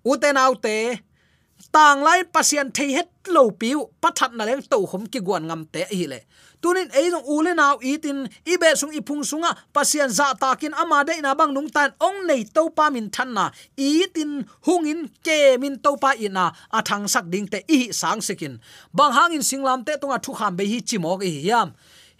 Uten 0.05 0.37
autte 0.37 1.01
tang 1.72 2.03
lai 2.03 2.25
pasien 2.25 2.70
thei 2.75 2.90
het 2.96 3.09
lo 3.35 3.51
piu 3.51 3.79
pathat 4.03 4.33
na 4.35 4.44
leng 4.44 4.62
to 4.70 4.79
hom 4.90 5.07
ki 5.12 5.20
guan 5.27 5.46
ngam 5.46 5.62
te 5.72 5.85
hi 5.90 6.07
le. 6.12 6.20
Tunin 6.62 6.88
eidong 6.94 7.27
ule 7.27 7.53
naw 7.55 7.77
itin 7.83 8.18
ibe 8.46 8.70
sung 8.81 8.94
ipung 8.94 9.22
sunga 9.31 9.51
pasien 9.75 10.11
za 10.11 10.35
takin 10.42 10.75
ama 10.75 11.05
de 11.05 11.14
na 11.22 11.35
bang 11.35 11.53
nung 11.55 11.70
tan 11.70 11.90
ong 11.98 12.27
nei 12.27 12.42
to 12.55 12.70
pa 12.77 12.90
min 12.90 13.11
than 13.14 13.35
na. 13.35 13.51
Itin 13.77 14.46
hungin 14.66 15.11
ke 15.27 15.59
min 15.62 15.79
to 15.85 15.96
pa 16.03 16.14
ina 16.18 16.53
athang 16.70 17.07
sak 17.11 17.27
ding 17.33 17.46
te 17.46 17.59
i 17.68 17.90
sang 17.90 18.20
sekin 18.22 18.59
bang 18.94 19.12
hangin 19.12 19.42
singlam 19.42 19.85
te 19.87 19.92
tunga 20.01 20.18
thu 20.25 20.33
kham 20.38 20.57
be 20.57 20.64
hi 20.72 20.79
chimok 20.88 21.22
hi 21.22 21.46
yam 21.51 21.68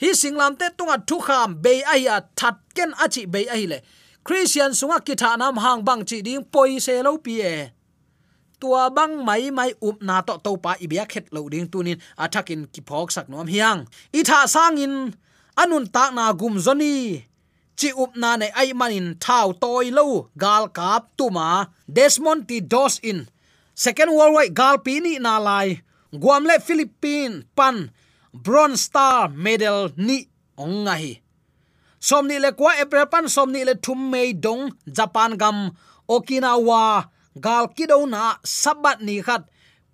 hi 0.03 0.11
singlam 0.23 0.59
te 0.61 0.67
tunga 0.79 0.97
thu 1.09 1.17
kham 1.27 1.63
be 1.63 1.83
a 1.83 1.95
ya 1.99 2.21
that 2.39 2.57
ken 2.75 2.91
achi 3.05 3.27
be 3.27 3.47
a 3.47 3.57
hi 3.57 3.67
le. 3.73 3.79
Christian 4.25 4.71
sunga 4.71 4.99
kitha 5.07 5.39
nam 5.39 5.57
hang 5.57 5.81
bang 5.85 6.03
chi 6.05 6.19
ding 6.27 6.45
poi 6.53 6.79
se 6.79 7.03
lo 7.03 7.19
pi 7.19 7.35
e 7.43 7.82
tua 8.63 8.83
bang 8.97 9.15
mai 9.27 9.51
mai 9.51 9.71
up 9.83 9.99
na 10.07 10.23
to 10.27 10.35
to 10.45 10.55
pa 10.65 10.73
ibia 10.85 11.05
khet 11.13 11.27
lo 11.35 11.51
ding 11.53 11.67
tunin 11.73 11.99
athakin 12.25 12.63
ki 12.73 12.81
phok 12.89 13.09
sak 13.11 13.27
nom 13.33 13.51
hiang. 13.51 13.81
I 14.19 14.21
tha 14.29 14.39
sangin 14.55 14.95
anun 15.63 15.85
ta 15.95 16.05
na 16.17 16.25
gum 16.41 16.55
zoni. 16.67 16.95
Chi 17.79 17.89
up 18.03 18.13
na 18.23 18.31
ne 18.41 18.49
ai 18.61 18.71
manin 18.81 19.09
thau 19.25 19.49
toy 19.63 19.87
lo, 19.99 20.07
gal 20.43 20.65
kap 20.77 21.03
tuma. 21.19 21.49
Desmond 21.97 22.47
ti 22.49 22.57
dos 22.73 22.95
in. 23.11 23.27
Second 23.75 24.11
world 24.17 24.35
war, 24.35 24.47
gal 24.59 24.77
pi 24.85 24.95
ni 25.05 25.19
na 25.19 25.35
lai. 25.49 25.69
Guam 26.23 26.43
le 26.45 26.57
philippine, 26.67 27.35
pan. 27.59 27.91
Bronze 28.45 28.81
star 28.87 29.29
medal 29.45 29.91
ni 30.07 30.19
ong 30.63 30.87
hi. 30.87 31.19
Somni 31.99 32.37
le 32.45 32.51
kwa 32.59 32.71
april 32.83 33.07
pan 33.13 33.27
somni 33.35 33.61
le 33.69 33.75
thum 33.85 34.01
mei 34.13 34.31
dong, 34.45 34.63
japan 34.87 35.33
gam, 35.41 35.59
okinawa 36.15 37.12
gal 37.39 37.69
kido 37.73 38.05
na 38.09 38.37
sabat 38.45 39.01
ni 39.01 39.23
khat. 39.23 39.49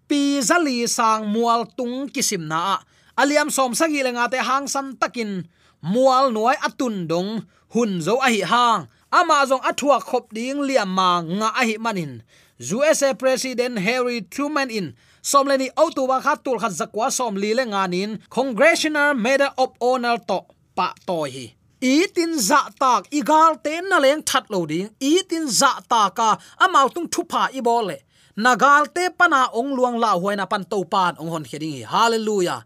Pi 0.08 0.40
zali 0.40 0.88
sang 0.88 1.28
mual 1.28 1.68
tung 1.76 2.08
kisim 2.08 2.48
na. 2.48 2.80
Aliam 3.18 3.50
som 3.50 3.74
sagi 3.74 4.00
lenga 4.00 4.30
te 4.30 4.38
hang 4.40 4.64
san 4.70 4.96
takin. 4.96 5.44
Mual 5.82 6.32
noi 6.32 6.56
atun 6.58 7.06
dong, 7.06 7.44
hun 7.74 8.00
zo 8.00 8.18
a 8.18 8.30
hi 8.30 8.42
hang. 8.42 8.88
Ama 9.12 9.44
zong 9.46 9.64
athua 9.64 10.00
khop 10.00 10.32
ding 10.32 10.64
liam 10.64 10.88
ma 10.88 11.20
nga 11.20 11.48
a 11.52 11.62
hi 11.66 11.76
manin 11.80 12.22
USA 12.58 13.14
President 13.14 13.78
Harry 13.78 14.20
Truman 14.22 14.70
in. 14.70 14.96
Somleni 15.22 15.70
autuwa 15.76 16.22
khatul 16.22 16.58
khat 16.58 16.72
zakwa 16.72 17.12
som 17.12 17.36
li 17.36 17.52
lenga 17.54 17.84
nganin 17.84 18.18
Congressional 18.30 19.14
Medal 19.14 19.52
of 19.58 19.76
Honor 19.80 20.18
to 20.24 20.46
pa 20.74 20.94
to 21.06 21.28
hi 21.28 21.57
i 21.80 22.06
tin 22.14 22.38
dạ 22.38 22.40
za 22.40 22.70
tak 22.78 23.10
igal 23.10 23.54
ten 23.62 23.88
na 23.88 23.98
leng 23.98 24.22
that 24.26 24.44
lo 24.50 24.66
ding 24.66 24.88
i 25.00 25.22
tin 25.28 25.46
za 25.46 25.80
ta 25.88 26.08
ka 26.08 26.36
amau 26.58 26.86
à 26.86 26.92
tung 26.94 27.06
thu 27.12 27.22
pha 27.30 27.48
i 27.52 27.60
bol 27.60 27.86
le 27.86 27.96
nagal 28.36 28.86
te 28.94 29.08
pana 29.18 29.48
ong 29.52 29.74
luang 29.74 29.98
la 29.98 30.12
huaina 30.12 30.46
pan 30.46 30.64
to 30.64 30.84
pan 30.84 31.14
ong 31.18 31.30
hon 31.30 31.44
heding 31.44 31.72
hi 31.72 31.82
hallelujah. 31.82 32.62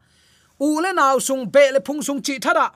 U 0.61 0.81
le 0.81 0.92
naw 0.92 1.18
sung 1.18 1.44
be 1.53 1.72
le 1.72 1.81
phung 1.81 2.03
sung 2.03 2.22
chi 2.22 2.38
thada 2.38 2.66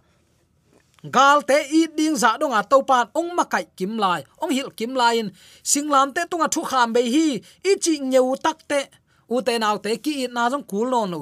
gal 1.13 1.43
te 1.43 1.57
i 1.79 1.87
ding 1.97 2.17
za 2.17 2.37
dong 2.41 2.53
a 2.53 2.63
to 2.63 2.83
pan 2.83 3.07
ong 3.15 3.31
ma 3.37 3.45
kai 3.45 3.65
kim 3.77 3.99
lai 3.99 4.25
ong 4.43 4.51
hil 4.51 4.71
kim 4.71 4.95
lai 4.95 5.15
in. 5.21 5.31
Singlam 5.65 6.15
te 6.15 6.23
tunga 6.31 6.49
thu 6.49 6.63
kham 6.71 6.93
be 6.93 7.01
hi 7.15 7.27
i 7.71 7.73
chi 7.85 7.99
nyeu 7.99 8.37
tak 8.45 8.59
te 8.69 8.81
u 9.29 9.41
te 9.47 9.59
naw 9.59 9.77
te 9.85 9.97
ki 10.05 10.27
na 10.35 10.51
jong 10.51 10.67
kul 10.71 10.91
no 10.91 11.07
no 11.07 11.21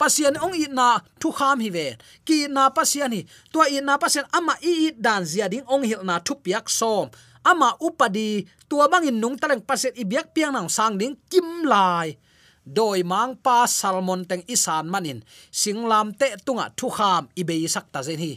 pasian 0.00 0.38
ong 0.38 0.54
i 0.54 0.66
na 0.70 1.02
thu 1.20 1.28
kham 1.34 1.58
hi 1.60 1.70
ve. 1.76 1.86
Ki 2.26 2.46
na 2.46 2.70
pasian 2.70 3.12
hi. 3.12 3.26
To 3.52 3.66
i 3.66 3.82
na 3.82 3.98
pasian 3.98 4.26
ama 4.32 4.54
i 4.62 4.72
i 4.86 4.88
dan 4.94 5.26
zia 5.26 5.50
ding 5.52 5.66
ong 5.66 5.82
hil 5.82 6.02
na 6.06 6.22
thu 6.22 6.38
piak 6.38 6.70
som. 6.70 7.10
Ama 7.44 7.74
upadi, 7.80 8.46
tua 8.68 8.86
bangin 8.92 9.18
nung 9.20 9.36
taleng 9.40 9.62
paset 9.64 9.94
i 9.96 10.04
biak 10.04 10.34
piang 10.34 10.52
nang 10.52 10.68
sang 10.68 10.94
ding 11.00 11.16
kim 11.30 11.66
lai. 11.66 12.16
Doi 12.68 13.00
mang 13.00 13.32
pa 13.40 13.64
salmon 13.64 14.28
teng 14.28 14.44
isan 14.44 14.86
manin. 14.92 15.24
Singlam 15.48 16.12
te 16.12 16.36
tunga 16.44 16.68
thu 16.76 16.88
kham 16.92 17.28
i 17.40 17.42
be 17.48 17.64
sak 17.64 17.88
ta 17.92 18.04
zen 18.04 18.20
hi. 18.20 18.32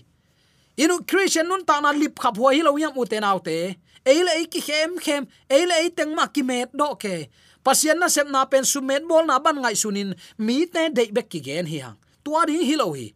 Inu 0.79 1.03
christian 1.03 1.47
nun 1.51 1.67
ta 1.67 1.83
na 1.83 1.91
lip 1.91 2.15
khap 2.15 2.39
huwa 2.39 2.55
hi 2.55 2.61
lo 2.63 2.71
yam 2.79 2.95
u 2.95 3.03
te 3.05 3.19
nau 3.19 3.39
te. 3.43 3.75
Eile 4.07 4.33
ki 4.51 4.61
khem 4.67 4.95
khem. 5.03 5.27
Eile 5.51 5.75
teng 5.97 6.15
ma 6.15 6.25
ki 6.31 6.41
met 6.41 6.71
do 6.73 6.95
ke 6.95 7.27
pasian 7.63 7.97
na 7.99 8.07
sep 8.09 8.27
na 8.29 8.45
pen 8.45 8.65
sumet 8.65 9.07
bol 9.07 9.25
na 9.25 9.39
ban 9.39 9.57
ngai 9.61 9.75
sunin, 9.77 10.15
mi 10.37 10.65
te 10.65 10.89
dei 10.89 11.09
bek 11.11 11.29
ki 11.29 11.39
gen 11.39 11.65
hi 11.65 11.79
hang. 11.85 11.97
Tua 12.23 12.45
ding 12.45 12.61
hi 12.61 12.75
lo 12.75 12.93
hi. 12.93 13.13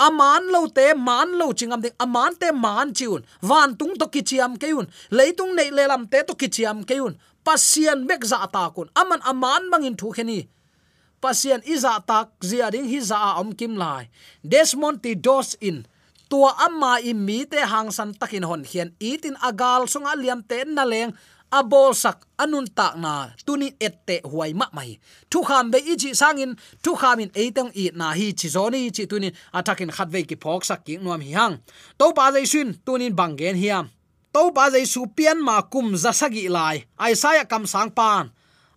Aman 0.00 0.48
lo 0.48 0.66
te, 0.66 0.94
man 0.94 1.36
lo 1.36 1.52
chingam 1.52 1.82
ding, 1.84 1.96
aman 2.00 2.32
te 2.34 2.48
man 2.52 2.94
chiun. 2.96 3.20
Van 3.42 3.76
tung 3.76 3.94
to 4.00 4.06
kichiam 4.08 4.56
keun 4.56 4.88
leitung 5.10 5.52
nei 5.54 5.70
lelam 5.70 6.08
te 6.10 6.22
to 6.24 6.34
kichiam 6.34 6.86
keun 6.88 7.18
pasian 7.44 8.06
bek 8.08 8.24
za 8.24 8.46
ta 8.48 8.70
kun. 8.70 8.88
Aman 8.96 9.20
aman 9.24 9.68
mangin 9.70 9.96
thu 9.96 10.12
kheni. 10.16 10.48
Pasian 11.20 11.60
iza 11.68 12.00
tak 12.08 12.32
zia 12.40 12.70
ding 12.72 12.88
hi 12.88 13.00
za 13.00 13.36
om 13.40 13.52
kim 13.52 13.76
lai. 13.76 14.08
Desmond 14.40 15.02
ti 15.02 15.14
dos 15.14 15.52
in. 15.60 15.84
Tua 16.30 16.54
amma 16.66 16.96
i 17.02 17.12
mi 17.12 17.44
te 17.44 17.60
hang 17.72 17.90
san 17.90 18.14
takin 18.14 18.46
hon 18.48 18.64
hian 18.64 18.94
itin 19.10 19.36
agal 19.48 19.84
sunga 19.92 20.16
liam 20.16 20.40
te 20.48 20.64
na 20.64 20.84
leng 20.92 21.12
abol 21.58 21.94
sak 21.94 22.18
anun 22.42 22.66
tak 22.78 22.94
na 23.02 23.34
tuni 23.46 23.68
ette 23.86 24.16
huai 24.30 24.52
ma 24.54 24.66
mai. 24.72 24.98
Thu 25.30 25.42
kham 25.48 25.70
be 25.72 25.78
ichi 25.92 26.10
sangin 26.20 26.52
thu 26.82 26.94
khamin 27.00 27.30
eiteng 27.34 27.70
i 27.82 27.84
na 27.94 28.12
hi 28.18 28.32
chi 28.38 28.48
zoni 28.54 28.90
chi 28.96 29.04
tunin 29.10 29.34
atakin 29.58 29.90
khatve 29.96 30.20
ki 30.28 30.36
phok 30.42 30.62
sak 30.68 30.80
ki 30.86 30.94
nuam 31.02 31.20
hi 31.26 31.32
hang. 31.38 31.54
To 31.98 32.06
pa 32.16 32.24
jai 32.34 32.46
shin 32.52 32.68
tunin 32.86 33.14
bangen 33.18 33.56
hiam 33.62 33.86
to 34.32 34.50
pa 34.54 34.70
jai 34.70 34.84
su 34.86 35.06
pian 35.16 35.38
ma 35.42 35.62
kum 35.72 35.96
za 35.96 36.12
sagi 36.12 36.48
lai, 36.48 36.76
ai 36.98 37.14
saya 37.14 37.44
kam 37.44 37.66
sang 37.66 37.90
pan. 37.90 38.30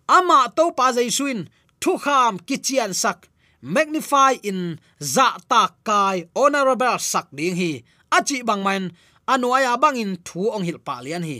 Ama 0.08 0.50
to 0.56 0.64
pa 0.78 0.92
jai 0.96 1.08
suin 1.10 1.48
thu 1.80 1.92
kham 2.04 2.38
kichian 2.46 2.92
sak. 2.94 3.30
Magnify 3.64 4.36
in 4.44 4.76
za 5.00 5.40
ta 5.48 5.62
kai 5.88 6.28
honorable 6.36 6.98
sak 6.98 7.26
ding 7.32 7.56
hi. 7.56 7.72
Achi 8.12 8.42
bangman 8.48 8.92
anuaya 9.32 9.72
bangin 9.80 10.20
thu 10.26 10.52
ong 10.52 10.64
hil 10.68 10.78
pa 10.86 11.00
lian 11.00 11.24
hi 11.24 11.38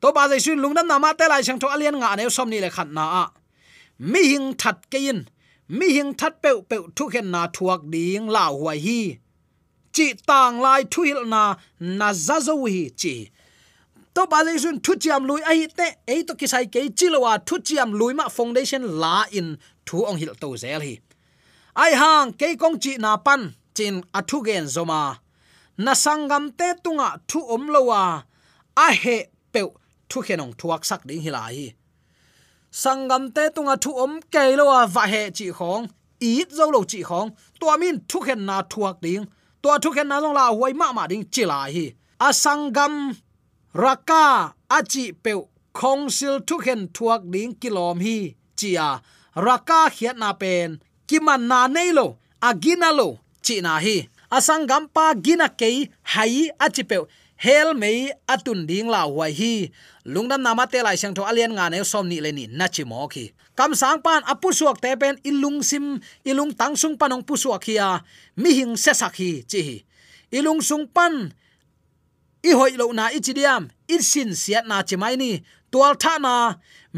to 0.00 0.12
ba 0.12 0.28
jai 0.30 0.38
sun 0.38 0.58
lungnam 0.62 0.86
nama 0.86 1.14
te 1.18 1.24
lai 1.28 1.42
sang 1.42 1.58
tho 1.58 1.68
alian 1.74 1.96
nga 2.00 2.16
ne 2.16 2.28
som 2.28 2.48
ni 2.50 2.60
le 2.60 2.70
khat 2.76 2.88
na 2.96 3.04
a 3.22 3.24
mi 3.98 4.22
hing 4.30 4.54
that 4.60 4.78
ke 4.90 4.98
in 5.10 5.20
mi 5.68 5.86
hing 5.96 6.12
that 6.20 6.42
pe 6.42 6.50
pe 6.68 6.76
thu 6.96 7.04
khen 7.12 7.30
na 7.34 7.46
thuak 7.48 7.80
ding 7.92 8.26
la 8.34 8.44
huai 8.50 8.78
hi. 8.86 9.00
Chi 9.94 10.06
tang 10.28 10.60
lai 10.64 10.82
thu 10.92 11.02
hil 11.08 11.24
na 11.34 11.42
na 11.98 12.12
za 12.12 12.36
zo 12.46 12.54
hi 12.74 12.90
chi 13.00 13.14
to 14.14 14.26
ba 14.30 14.38
jai 14.46 14.56
suin 14.62 14.78
thu 14.84 14.92
chiam 15.02 15.22
lui 15.28 15.40
ai 15.50 15.66
te 15.78 15.86
e 16.14 16.22
to 16.28 16.32
kisai 16.40 16.64
ke 16.74 16.80
chi 16.98 17.06
lo 17.14 17.18
wa 17.24 17.30
à, 17.36 17.38
thu 17.46 17.56
chiam 17.66 17.90
lui 17.98 18.12
ma 18.18 18.24
foundation 18.36 18.82
la 19.02 19.14
in, 19.38 19.48
thu 19.86 19.96
ong 20.08 20.18
hil 20.20 20.34
to 20.42 20.48
zel 20.62 20.80
hi. 20.86 20.94
Ai 21.82 21.92
hang 22.00 22.32
ke 22.40 22.48
kong 22.62 22.76
chi 22.82 22.92
na 23.04 23.16
pan 23.26 23.42
chin 23.76 23.96
athu 24.18 24.38
gen 24.46 24.64
zoma 24.74 25.02
na 25.84 25.92
sangam 26.04 26.44
te 26.58 26.68
tunga 26.84 27.08
thu 27.28 27.38
om 27.54 27.64
lo 27.74 27.80
wa 27.90 28.02
a 28.84 28.86
he 29.02 29.16
pe 29.52 29.62
thu 30.10 30.18
khenong 30.26 30.52
thuak 30.58 30.82
sak 30.88 31.00
ding 31.08 31.22
hilai 31.24 31.52
hi. 31.56 31.66
Sangam 32.82 33.22
te 33.34 33.44
tunga 33.54 33.76
thu 33.82 33.90
om 34.04 34.12
ke 34.32 34.42
lo 34.58 34.64
wa 34.72 34.86
va 34.94 35.04
he 35.12 35.22
chi 35.38 35.46
khong. 35.58 35.84
Ít 36.20 36.48
zo 36.58 36.64
lo 36.74 36.80
chi 36.90 37.00
khong. 37.08 37.28
To 37.60 37.76
min 37.80 37.96
thu 38.08 38.18
khen 38.26 38.40
na 38.48 38.56
thuak 38.72 38.96
ding. 39.04 39.24
To 39.62 39.70
thu 39.82 39.90
khen 39.96 40.08
na 40.08 40.16
long 40.22 40.34
la 40.38 40.44
huai 40.58 40.72
ma 40.80 40.92
ma 40.92 41.04
ding 41.10 41.24
chi 41.34 41.44
lai 41.52 41.70
hi. 41.76 41.86
A 42.26 42.28
sangam 42.42 42.94
raka 43.82 44.24
achi 44.76 45.04
pe 45.24 45.32
khong 45.78 46.02
sil 46.16 46.36
thu 46.48 46.56
khen 46.64 46.80
thuak 46.96 47.20
ding 47.32 47.52
kilom 47.60 47.98
hi 48.06 48.16
chia 48.58 48.88
raka 49.46 49.80
khiat 49.96 50.16
na 50.22 50.30
pen. 50.32 50.70
Kiman 51.08 51.40
na 51.50 51.60
nei 51.74 51.90
lo. 51.98 52.06
Agina 52.48 52.90
lo 52.98 53.08
chi 53.42 53.56
na 53.60 53.74
hi. 53.84 53.96
Asang 54.30 54.68
pa 54.92 55.14
gina 55.24 55.48
ke 55.48 55.88
hai 56.02 56.50
achi 56.60 56.82
pe 56.90 56.96
hel 57.36 57.72
mei 57.74 58.10
atun 58.28 58.66
ding 58.68 58.88
la 58.88 59.02
huai 59.08 59.32
hi 59.32 59.70
lungdam 60.08 60.40
nama 60.40 60.64
te 60.72 60.80
lai 60.80 60.96
sang 60.96 61.12
tho 61.16 61.22
alian 61.30 61.52
nga 61.52 61.68
ne 61.68 61.84
som 61.84 62.08
ni 62.08 62.18
le 62.24 62.30
ni, 62.32 62.44
na 62.58 62.66
chi 62.74 62.82
mo 62.90 63.04
khi. 63.12 63.24
Kam 63.58 63.76
sang 63.80 64.00
pan 64.04 64.24
apu 64.32 64.48
suak 64.58 64.80
te 64.80 64.90
pen 65.00 65.20
ilung 65.28 65.60
sim, 65.60 66.00
ilung 66.24 66.52
tang 66.56 66.74
sung 66.80 66.96
panong 67.00 67.24
pu 67.28 67.34
suak 67.36 67.62
hiya 67.68 68.00
mi 68.40 68.50
hing 68.58 68.74
se 68.82 68.92
sak 69.00 69.14
hi, 69.20 69.30
chi 69.50 69.60
hi. 69.68 69.76
Ilung 70.38 70.60
sung 70.68 70.86
pan, 70.96 71.14
i 72.48 72.50
hoi 72.58 72.72
lo 72.80 72.86
na 72.96 73.04
i 73.16 73.20
chidiam 73.20 73.68
i 73.88 73.96
sin 74.10 74.32
siat 74.42 74.64
na 74.70 74.82
chi 74.88 74.96
mai 74.96 75.16
ni. 75.20 75.32
Tual 75.72 75.94
tha 76.00 76.16
na, 76.16 76.34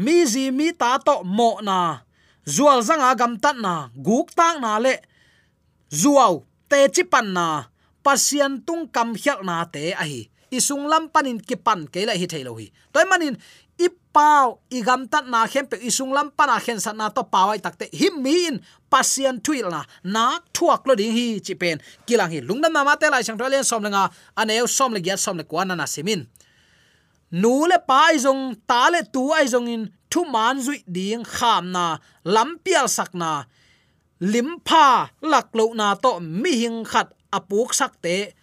mi 0.03 0.23
zi 0.31 0.47
mi 0.57 0.71
ta 0.71 0.95
to 1.05 1.15
mo 1.37 1.59
na. 1.67 2.07
Zual 2.47 2.79
zanga 2.87 3.11
gam 3.19 3.35
tat 3.43 3.57
na, 3.59 3.91
guk 4.07 4.31
tang 4.31 4.63
na 4.63 4.79
le. 4.79 4.95
Zuaw 5.91 6.33
te 6.69 6.87
chi 6.95 7.03
pan 7.03 7.27
na. 7.35 7.47
Pasian 8.01 8.63
tung 8.65 8.87
kam 8.95 9.13
hial 9.13 9.43
na 9.43 9.65
te 9.73 9.91
a 9.93 10.03
hi 10.07 10.30
isung 10.51 10.85
lam 10.91 11.07
panin 11.09 11.39
ki 11.39 11.55
pan 11.55 11.87
ke 11.87 12.05
la 12.05 12.13
hi 12.13 12.27
thailo 12.27 12.53
hi. 12.59 12.67
Toy 12.93 13.07
manin, 13.09 13.39
i 13.79 13.87
pau, 14.13 14.59
i 14.69 14.83
gam 14.85 15.07
tat 15.07 15.25
na 15.31 15.47
khem 15.47 15.65
pe 15.71 15.79
isung 15.79 16.11
lam 16.13 16.29
pana 16.35 16.59
khen 16.59 16.79
sa 16.83 16.91
na 16.91 17.09
to 17.09 17.23
pawai 17.23 17.57
takte 17.63 17.87
him 17.95 18.21
mi 18.21 18.35
in 18.51 18.59
pasian 18.91 19.39
thuil 19.39 19.71
na. 19.71 19.81
Na 20.03 20.43
thuak 20.53 20.85
lo 20.85 20.93
ding 20.99 21.15
hi, 21.15 21.39
chi 21.39 21.55
pen. 21.55 21.81
Kilang 22.05 22.29
hi 22.29 22.43
lungnam 22.43 22.75
na 22.75 22.83
ma 22.83 22.99
te 22.99 23.09
lai 23.09 23.23
sang 23.23 23.39
thalen 23.39 23.63
som 23.63 23.81
lenga. 23.81 24.11
Aneu 24.37 24.67
som 24.67 24.93
le 24.93 24.99
gyat 24.99 25.19
som 25.19 25.39
le 25.39 25.47
kwana 25.47 25.73
na 25.79 25.87
simin 25.87 26.27
nu 27.31 27.65
le 27.65 27.79
pa 27.79 28.11
zong, 28.19 28.59
ta 28.67 28.91
le 28.91 29.01
tu 29.13 29.31
ai 29.31 29.47
zong 29.47 29.67
in, 29.67 29.83
thu 30.11 30.27
man 30.27 30.59
zui 30.59 30.83
ding 30.85 31.23
kham 31.23 31.71
na. 31.71 31.97
Lampial 32.25 32.87
sak 32.91 33.15
na. 33.15 33.47
Lim 34.19 34.59
pha 34.67 35.09
lak 35.21 35.47
lo 35.55 35.73
na 35.73 35.95
to 35.95 36.19
mi 36.19 36.51
hing 36.61 36.83
khat 36.83 37.07
apuk 37.31 37.73
sak 37.73 37.95
te 38.03 38.35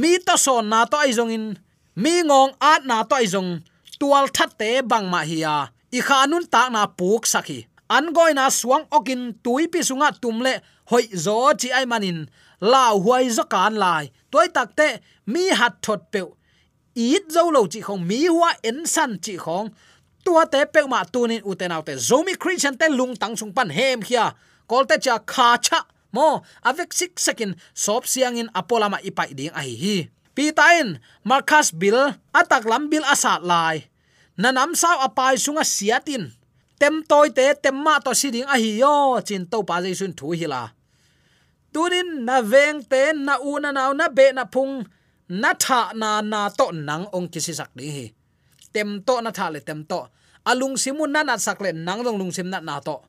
mi 0.00 0.18
to 0.26 0.36
son 0.36 0.68
na 0.68 0.84
to 0.84 0.96
ai 0.96 1.12
in. 1.36 1.58
Mi 1.96 2.22
ngong 2.28 2.52
at 2.60 2.84
na 2.84 3.02
to 3.02 3.14
ai 3.16 3.24
zong. 3.24 3.62
Tual 3.98 4.26
that 4.36 4.58
te 4.58 4.82
bang 4.82 5.08
ma 5.08 5.20
hiya 5.30 5.70
i 5.92 6.00
khanun 6.08 6.44
ta 6.50 6.68
na 6.68 6.86
puk 6.86 7.24
sakhi 7.32 7.64
an 7.88 8.12
goi 8.12 8.32
na 8.34 8.48
suang 8.50 8.84
okin 8.92 9.22
tui 9.44 9.66
pi 9.72 9.80
sunga 9.88 10.08
tumle 10.22 10.60
hoi 10.90 11.04
zo 11.24 11.36
chi 11.60 11.68
ai 11.78 11.86
manin 11.86 12.18
lao 12.60 12.94
huai 13.04 13.28
zo 13.36 13.44
kan 13.48 13.74
lai. 13.74 14.10
Toy 14.30 14.48
takte 14.56 15.00
mi 15.26 15.48
hat 15.48 15.74
thot 15.82 16.00
pe 16.12 16.20
ít 16.94 17.22
dấu 17.28 17.50
lâu 17.50 17.66
chỉ 17.70 17.80
không 17.80 18.08
mi 18.08 18.26
hoa 18.26 18.54
en 18.62 18.86
san 18.86 19.18
chỉ 19.22 19.36
không 19.36 19.68
tua 20.24 20.44
te 20.44 20.64
pe 20.64 20.80
ma 20.86 21.04
tunin 21.12 21.42
uten 21.50 21.72
autte 21.72 21.94
zomi 22.08 22.34
christian 22.40 22.76
te 22.76 22.88
lung 22.88 23.16
tang 23.16 23.36
sung 23.36 23.52
pan 23.52 23.68
hem 23.68 24.02
khia. 24.02 24.30
Kolte 24.66 24.96
cha 25.00 25.18
kha 25.26 25.56
cha 25.56 25.80
mo, 26.12 26.42
avek 26.62 26.92
sik 26.92 27.18
second 27.18 27.56
sop 27.74 28.06
siang 28.06 28.36
in 28.36 28.50
apolama 28.52 28.98
ipai 29.02 29.32
ding 29.34 29.54
ai 29.54 29.72
hi. 29.74 29.96
Pi 30.36 30.52
tain 30.52 31.00
bil, 31.80 31.98
atak 32.34 32.64
lam 32.68 32.92
bil 32.92 33.04
asat 33.08 33.40
lai. 33.40 33.88
Nanam 34.36 34.76
sao 34.76 35.00
apai 35.00 35.40
sunga 35.40 35.64
siatin. 35.64 36.36
Tem 36.76 37.00
toy 37.08 37.32
te, 37.32 37.56
tem 37.56 37.72
ma 37.72 37.98
to 38.04 38.12
siding 38.12 38.44
a 38.44 38.56
hi 38.60 38.76
yo, 38.84 39.20
chin 39.24 39.48
to 39.48 39.64
pa 39.64 39.80
jai 39.80 39.94
sun 39.96 40.12
thu 40.12 40.36
hi 40.36 40.46
la. 40.46 40.68
Tunin 41.72 42.24
na 42.28 42.44
veng 42.44 42.84
te, 42.84 43.16
na 43.16 43.40
u 43.40 43.56
na 43.56 43.72
naw 43.72 43.92
na 43.96 44.08
be 44.12 44.32
na 44.36 44.44
phung, 44.44 44.84
na 45.28 45.54
tha 45.54 45.96
na 45.96 46.20
na 46.20 46.48
to 46.52 46.66
nang 46.72 47.08
ong 47.16 47.28
kisi 47.32 47.56
sak 47.56 47.72
ding 47.72 47.92
hi. 47.96 48.06
Tem 48.74 49.00
to 49.06 49.14
na 49.24 49.30
tha 49.32 49.48
le 49.48 49.60
tem 49.60 49.80
to. 49.88 50.00
Alung 50.44 50.76
simun 50.76 51.10
na 51.16 51.24
na 51.24 51.40
sak 51.40 51.64
le 51.64 51.72
nang 51.72 52.04
dong 52.04 52.18
lung 52.20 52.32
sim 52.36 52.48
na 52.52 52.60
na 52.60 52.76
to. 52.80 53.00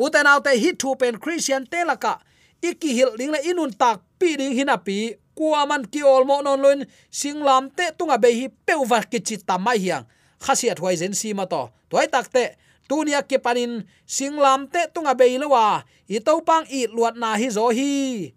Uten 0.00 0.26
autte 0.26 0.56
hi 0.56 0.72
thu 0.72 0.96
pen 0.96 1.20
christian 1.20 1.68
te 1.68 1.84
laka 1.84 2.16
iki 2.62 2.94
hil 2.94 3.12
ding 3.18 3.34
la 3.34 3.40
inun 3.42 3.74
tak 3.74 4.00
pi 4.18 4.38
ding 4.38 4.54
hina 4.54 4.78
pi. 4.78 5.18
Kuaman 5.32 5.88
ki 5.88 6.04
ol 6.04 6.24
mo 6.28 6.42
non 6.44 6.60
loin 6.60 6.84
singlam 7.10 7.72
te 7.72 7.88
tunga 7.96 8.18
be 8.20 8.28
hi 8.36 8.46
peuwa 8.66 9.00
ki 9.10 9.18
chi 9.26 9.36
tamai 9.40 9.78
hiang. 9.80 10.04
Khasiat 10.44 10.78
huai 10.78 10.96
zen 11.00 11.14
si 11.16 11.32
ma 11.32 11.44
to. 11.48 11.72
Toy 11.88 12.06
tak 12.12 12.28
te, 12.28 12.44
tunia 12.88 13.22
ke 13.24 13.40
panin 13.40 13.82
singlam 14.06 14.68
te 14.68 14.86
tunga 14.94 15.14
be 15.16 15.26
lowa 15.40 15.84
i 16.08 16.20
to 16.20 16.32
pang 16.44 16.68
i 16.68 16.84
luat 16.92 17.16
na 17.16 17.36
hi 17.40 17.48
zo 17.48 17.72
hi. 17.72 18.32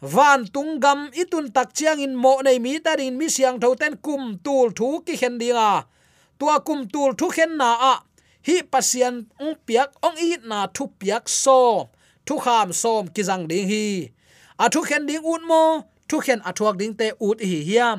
Van 0.00 0.48
tunggam 0.48 1.12
itun 1.12 1.52
tak 1.52 1.72
chiang 1.76 2.00
in 2.00 2.16
mo 2.16 2.40
nei 2.44 2.58
mi 2.58 2.80
ta 2.80 2.96
rin 2.96 3.16
mi 3.16 3.28
siang 3.28 3.60
tho 3.60 3.74
ten 3.76 3.96
kum 3.96 4.36
tul 4.44 4.72
thu 4.76 5.00
ki 5.06 5.16
khen 5.20 5.36
dinga 5.40 5.84
tua 6.38 6.60
kum 6.66 6.88
tul 6.88 7.12
thu 7.18 7.28
khen 7.36 7.56
na 7.60 7.70
a. 7.92 7.94
Hi 8.46 8.60
pasian 8.72 9.24
ong 9.40 9.56
piak 9.66 9.90
ong 10.04 10.16
i 10.20 10.36
na 10.44 10.68
thu 10.72 10.88
piak 11.00 11.28
so 11.28 11.88
thu 12.26 12.38
kham 12.38 12.72
som 12.72 13.06
kizang 13.14 13.48
ding 13.48 13.68
hi. 13.68 14.08
A 14.58 14.68
thu 14.68 14.80
khen 14.82 15.06
ding 15.06 15.24
ut 15.32 15.42
mo, 15.42 15.82
thu 16.08 16.20
khen 16.20 16.40
a 16.44 16.52
thuak 16.52 16.76
ding 16.78 16.94
te 16.94 17.10
ut 17.26 17.38
hi 17.40 17.58
hiam. 17.68 17.98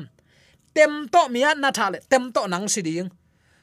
Tem 0.74 1.08
to 1.12 1.28
mia 1.28 1.54
na 1.54 1.70
tha 1.70 1.90
le, 1.92 1.98
tem 2.10 2.32
to 2.34 2.46
nang 2.46 2.68
si 2.68 2.82
ding. 2.82 3.08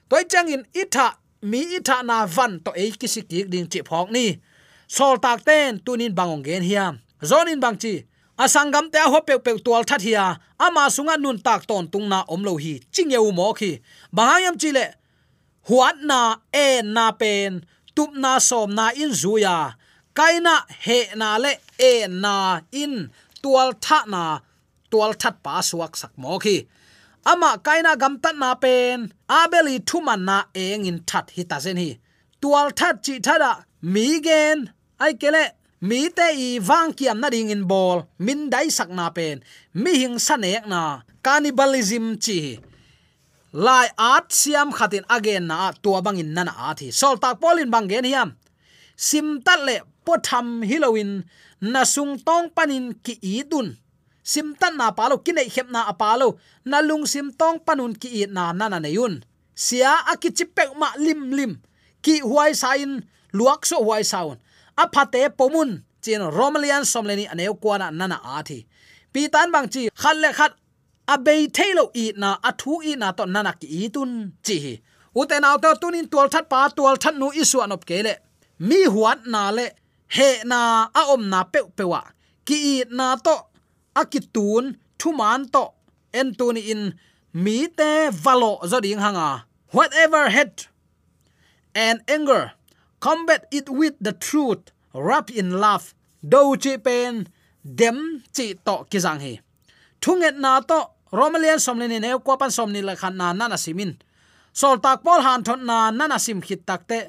Toy 0.09 0.23
chang 0.31 0.47
in 0.53 0.63
itha 0.81 1.07
mi 1.41 1.59
itha 1.77 2.03
na 2.03 2.25
van 2.25 2.59
to 2.65 2.71
e 2.75 2.91
ki 2.91 3.07
ki 3.29 3.43
ding 3.51 3.67
chi 3.71 3.79
phok 3.89 4.07
ni. 4.11 4.25
Sol 4.87 5.17
tak 5.17 5.39
ten 5.45 5.79
tunin 5.85 6.13
bangong 6.17 6.43
gen 6.45 6.63
hiam. 6.69 6.93
Zonin 7.29 7.59
bang 7.63 7.77
chi 7.83 7.93
asangam 8.43 8.85
te 8.93 8.99
ho 9.11 9.19
pe 9.27 9.37
pe 9.45 9.51
tual 9.65 9.83
that 9.89 10.01
hiya. 10.01 10.25
Ama 10.59 10.83
sunga 10.95 11.15
nun 11.17 11.37
tak 11.39 11.61
ton 11.67 11.87
tung 11.87 12.07
na 12.09 12.23
om 12.33 12.43
lo 12.43 12.53
hi 12.57 12.73
chingeu 12.93 13.33
mo 13.33 13.53
khi. 13.53 13.71
Bahayam 14.15 14.55
chi 14.61 14.71
le, 14.71 14.85
huat 15.67 15.95
na 16.09 16.19
e 16.53 16.81
na 16.81 17.11
pen, 17.11 17.65
tup 17.95 18.11
na 18.13 18.39
som 18.39 18.69
na 18.77 18.85
in 18.95 19.11
zuya 19.11 19.73
kaina 20.17 20.55
he 20.85 20.97
na 21.15 21.29
le 21.43 21.53
e 21.91 22.07
na 22.07 22.61
in 22.71 22.95
tual 23.41 23.69
tha 23.85 23.99
na 24.13 24.23
tual 24.91 25.11
that 25.21 25.35
pa 25.43 25.61
suak 25.69 25.93
sak 26.01 26.13
mo 26.21 26.39
khi. 26.43 26.57
Ama 27.31 27.49
kaina 27.65 27.91
gam 28.01 28.13
tat 28.23 28.35
na 28.41 28.49
pen 28.63 29.11
abeli 29.39 29.75
thu 29.87 29.97
man 30.07 30.21
na 30.29 30.37
eng 30.53 30.85
in 30.89 30.99
that 31.09 31.25
hi 31.35 31.43
ta 31.51 31.57
zen 31.65 31.77
hi. 31.83 31.89
Tual 32.41 32.67
that 32.79 32.95
chi 33.05 33.13
thada 33.25 33.51
mi 33.93 34.07
gen, 34.25 34.57
ai 35.03 35.13
kele 35.21 35.43
mi 35.81 35.99
te 36.17 36.27
i 36.47 36.49
wang 36.69 36.91
kiam 36.97 37.17
na 37.21 37.27
ding 37.33 37.49
in 37.55 37.63
bol 37.71 37.97
min 38.25 38.49
dai 38.53 38.67
sak 38.77 38.89
na 38.97 39.05
pen, 39.17 39.35
mi 39.81 39.91
hing 40.01 40.17
sanek 40.27 40.63
na 40.73 40.81
cannibalism 41.25 42.05
chi 42.23 42.39
lai 43.65 43.87
art 43.97 44.27
siam 44.39 44.69
khatin 44.77 45.05
again 45.15 45.45
na 45.47 45.71
tua 45.83 45.99
bangin 46.05 46.33
nana 46.35 46.53
athi 46.69 46.87
thi. 46.89 46.97
Sol 46.99 47.15
tak 47.23 47.39
polin 47.41 47.69
bang 47.73 47.87
gen 47.91 48.05
hiam. 48.11 48.29
Sim 49.07 49.41
tat 49.45 49.59
le 49.67 49.75
potham 50.05 50.47
hilowin 50.69 51.11
na 51.61 51.81
sung 51.93 52.13
tong 52.27 52.49
panin 52.55 52.85
ki 53.05 53.13
idun 53.21 53.67
sim 54.31 54.55
tan 54.59 54.73
na 54.79 54.91
palo 54.97 55.15
kinai 55.25 55.47
khep 55.53 55.67
na 55.73 55.81
apalo 55.91 56.27
na 56.65 56.77
lung 56.87 57.05
sim 57.13 57.27
tong 57.39 57.57
panun 57.65 57.93
ki 58.01 58.09
i 58.19 58.23
na 58.35 58.51
na 58.59 58.65
na 58.73 58.79
neyun 58.79 59.15
sia 59.55 60.05
akichipek 60.11 60.75
ma 60.77 60.89
lim 60.97 61.31
lim, 61.31 61.61
ki 62.01 62.21
huai 62.21 62.53
sain, 62.55 63.03
luak 63.33 63.65
so 63.65 63.77
huai 63.83 64.03
saun. 64.03 64.37
A 64.77 64.89
phate 64.89 65.29
pomun, 65.37 65.83
chin 66.01 66.21
romalian 66.21 66.83
somleni 66.83 67.27
aneu 67.29 67.53
kwana 67.61 67.91
nana 67.91 68.19
athi 68.37 68.65
pi 69.13 69.27
tan 69.33 69.51
bang 69.51 69.67
chi 69.73 69.89
khat 70.01 70.17
le 70.17 70.33
khat, 70.33 70.53
a 71.07 71.17
bei 71.17 71.47
thailo 71.47 71.91
i 71.93 72.13
na, 72.17 72.37
a 72.43 72.51
thu 72.59 72.81
i 72.81 72.95
na 72.95 73.11
to 73.11 73.25
nana 73.25 73.53
ki 73.59 73.89
tun, 73.89 74.33
chi 74.45 74.81
uten 75.15 75.43
auto 75.49 75.69
tunin 75.81 76.07
tual 76.11 76.29
that 76.33 76.49
pa, 76.49 76.69
tual 76.75 76.97
that 77.03 77.15
nu 77.15 77.27
isu 77.41 77.57
anop 77.65 77.85
kele 77.85 78.13
mi 78.59 78.79
huat 78.85 79.19
na 79.25 79.51
le 79.51 79.65
he 80.15 80.29
na 80.45 80.59
a 80.99 81.01
om 81.13 81.23
na 81.33 81.39
pe 81.53 81.59
pewa 81.77 82.01
ki 82.45 82.85
na 82.97 83.07
to 83.25 83.35
akitun 84.01 84.65
thuman 84.99 85.41
to 85.53 85.63
en 86.19 86.27
tuni 86.37 86.61
in 86.73 86.81
mi 87.43 87.57
te 87.77 87.89
valo 88.23 88.51
zo 88.71 88.77
ding 88.85 89.01
hanga 89.05 89.29
whatever 89.75 90.29
hate 90.35 90.69
and 91.85 91.97
anger 92.15 92.43
combat 93.05 93.41
it 93.57 93.67
with 93.79 93.95
the 94.05 94.13
truth 94.27 94.63
wrap 94.93 95.27
in 95.39 95.49
love 95.63 95.85
do 96.31 96.41
chi 96.63 96.77
pen 96.85 97.27
dem 97.79 97.99
chi 98.35 98.45
to 98.65 98.75
ki 98.89 98.99
jang 99.05 99.19
hi 99.25 99.33
thunget 100.01 100.35
na 100.43 100.51
to 100.69 100.79
romalian 101.19 101.59
somni 101.65 101.87
ne 101.89 102.09
ko 102.25 102.37
pan 102.41 102.51
somni 102.57 102.81
la 102.87 102.93
khan 103.01 103.17
na 103.17 103.33
na 103.33 103.57
simin 103.65 103.91
sol 104.59 104.77
tak 104.77 105.01
pol 105.05 105.19
han 105.25 105.41
thon 105.47 105.65
na 105.69 105.77
na 105.97 106.05
na 106.11 106.17
sim 106.25 106.39
khit 106.45 106.61
takte 106.69 106.99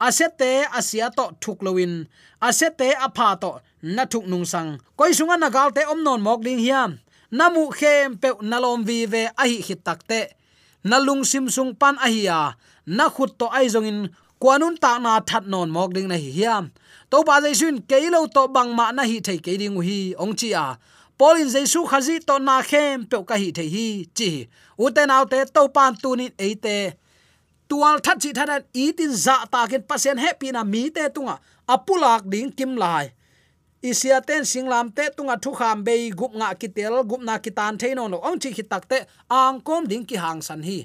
asete 0.00 0.64
asia 0.78 1.10
to 1.16 1.24
thuklowin. 1.40 2.06
Asete 2.42 2.88
apha 3.06 3.38
to 3.40 3.60
na 3.82 4.04
thuk 4.04 4.26
nung 4.26 4.44
sang 4.44 4.80
koi 4.96 5.12
sunga 5.12 5.36
na 5.38 5.48
galte 5.50 5.82
om 5.92 6.02
non 6.02 6.20
mok 6.22 6.40
ding 6.42 6.58
hiam. 6.58 6.98
Namu 7.30 7.70
khem 7.70 8.16
pe 8.16 8.28
nalom 8.50 8.84
vi 8.84 9.06
ve 9.06 9.28
ahi 9.38 9.56
hi 9.56 9.62
hit 9.66 9.84
takte 9.84 10.20
nalung 10.84 11.24
sim 11.24 11.48
sung 11.48 11.74
pan 11.74 11.96
ahia 12.06 12.54
na 12.86 13.08
khut 13.08 13.38
to 13.38 13.46
ai 13.52 13.66
zong 13.68 13.86
in 13.86 14.00
kwanun 14.40 14.74
ta 14.80 14.98
na 14.98 15.20
that 15.20 15.46
non 15.46 15.70
mok 15.70 15.92
ding 15.94 16.08
na 16.08 16.16
hi 16.16 16.30
hiam. 16.38 16.70
To 17.10 17.22
ba 17.22 17.40
jai 17.42 17.52
sun 17.52 17.82
keilo 17.90 18.26
to 18.34 18.48
bang 18.48 18.74
ma 18.74 18.90
na 18.92 19.02
hi 19.02 19.20
thei 19.20 19.38
ke 19.38 19.58
ding 19.60 19.76
hi. 19.88 20.14
Ong 20.18 20.34
chi 20.34 20.50
a 20.56 20.78
polin 21.18 21.48
jesu 21.54 21.84
khazi 21.90 22.16
to 22.28 22.38
na 22.38 22.62
khem 22.62 23.04
pe 23.10 23.16
ka 23.28 23.36
hi 23.36 23.50
thei 23.52 23.68
hi. 23.68 23.86
Chi. 24.16 24.30
Uten 24.78 25.10
autte 25.16 25.44
to 25.54 25.68
pan 25.68 25.92
tunin 26.02 26.32
eite 26.38 26.96
tual 27.70 28.02
that 28.02 28.18
chi 28.22 28.30
that 28.32 28.64
itin 28.74 29.12
za 29.14 29.36
dạ 29.36 29.46
ta 29.52 29.66
ken 29.70 29.82
pasien 29.88 30.18
happy 30.18 30.52
na 30.52 30.62
mi 30.64 30.90
te 30.90 31.08
tunga 31.14 31.32
à. 31.32 31.40
apulak 31.74 32.22
ding 32.32 32.50
kim 32.58 32.76
lai. 32.76 33.06
Isia 33.82 34.20
ten 34.20 34.42
singlam 34.44 34.90
te 34.96 35.04
tunga 35.16 35.36
à, 35.36 35.40
thu 35.42 35.50
kham 35.52 35.84
be 35.84 36.10
gup 36.10 36.32
nga 36.34 36.54
kitel 36.60 36.94
gup 37.10 37.22
na 37.28 37.38
kitan 37.38 37.78
theino 37.78 38.08
no 38.08 38.18
ong 38.28 38.38
chi 38.42 38.50
khitak 38.56 38.84
te 38.90 38.98
ang 39.30 39.60
kom 39.60 39.86
ding 39.90 40.04
ki 40.08 40.16
hang 40.16 40.42
san 40.42 40.62
hi. 40.62 40.78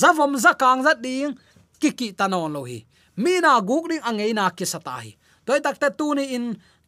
Zavom 0.00 0.32
zakang 0.44 0.82
za 0.86 0.94
ding 0.94 1.34
ki 1.80 1.90
ki 1.98 2.08
tanon 2.18 2.52
lo 2.54 2.62
hi. 2.70 2.78
Mi 3.16 3.40
na 3.40 3.60
guk 3.60 3.84
ding 3.90 4.02
angei 4.08 4.32
na 4.34 4.50
ki 4.50 4.64
sata 4.72 4.96
hi. 5.02 5.10
Toy 5.46 5.60
tak 5.60 5.76
te 5.82 5.88
tu 5.98 6.14
ni 6.14 6.24
in 6.36 6.44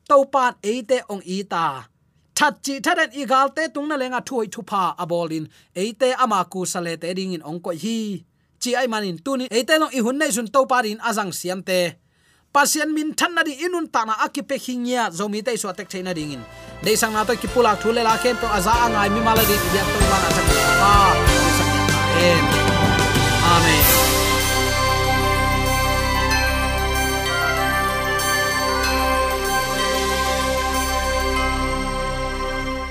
topan 0.09 0.55
eite 0.62 0.99
ong 1.12 1.23
ita 1.38 1.90
that 2.40 2.55
chi 2.64 2.75
thatan 2.85 3.11
igal 3.20 3.49
te 3.57 3.68
tung 3.75 3.88
na 3.88 3.96
lenga 4.01 4.20
thui 4.29 4.46
thu 4.55 4.61
pha 4.70 4.83
abolin 5.03 5.44
eite 5.83 6.09
ama 6.25 6.40
ku 6.53 6.61
sale 6.73 6.92
te 7.03 7.09
ding 7.18 7.35
in 7.37 7.42
ong 7.51 7.61
ko 7.64 7.70
hi 7.83 8.25
chi 8.62 8.77
ai 8.77 8.87
manin 8.87 9.18
tuni 9.25 9.49
eite 9.51 9.75
long 9.81 9.92
i 9.96 10.01
hun 10.05 10.18
nei 10.18 10.31
sun 10.31 10.49
to 10.55 10.66
parin 10.66 11.01
azang 11.09 11.33
siam 11.33 11.62
te. 11.62 11.96
Pasien 12.55 12.90
min 12.92 13.14
than 13.18 13.35
na 13.35 13.42
di 13.42 13.55
inun 13.64 13.87
ta 13.94 14.05
na 14.05 14.14
akipe 14.27 14.57
khingya 14.64 15.11
zomi 15.18 15.40
te 15.44 15.57
so 15.57 15.73
tek 15.73 15.88
theina 15.88 16.14
ding 16.14 16.33
in. 16.37 16.42
Dei 16.85 16.96
sang 16.96 17.12
na 17.12 17.25
to 17.25 17.37
ki 17.37 17.49
pulak 17.49 17.81
thule 17.83 18.03
la 18.03 18.16
khem 18.23 18.37
to 18.37 18.46
aza 18.46 18.73
angai 18.85 19.09
mi 19.14 19.20
maladi 19.20 19.57
ya 19.77 19.85
to 19.92 19.99
ma 20.11 20.18
na 20.23 20.29
chak 20.37 20.46
pa 20.81 20.90
amen 22.18 22.44
amen 22.44 22.60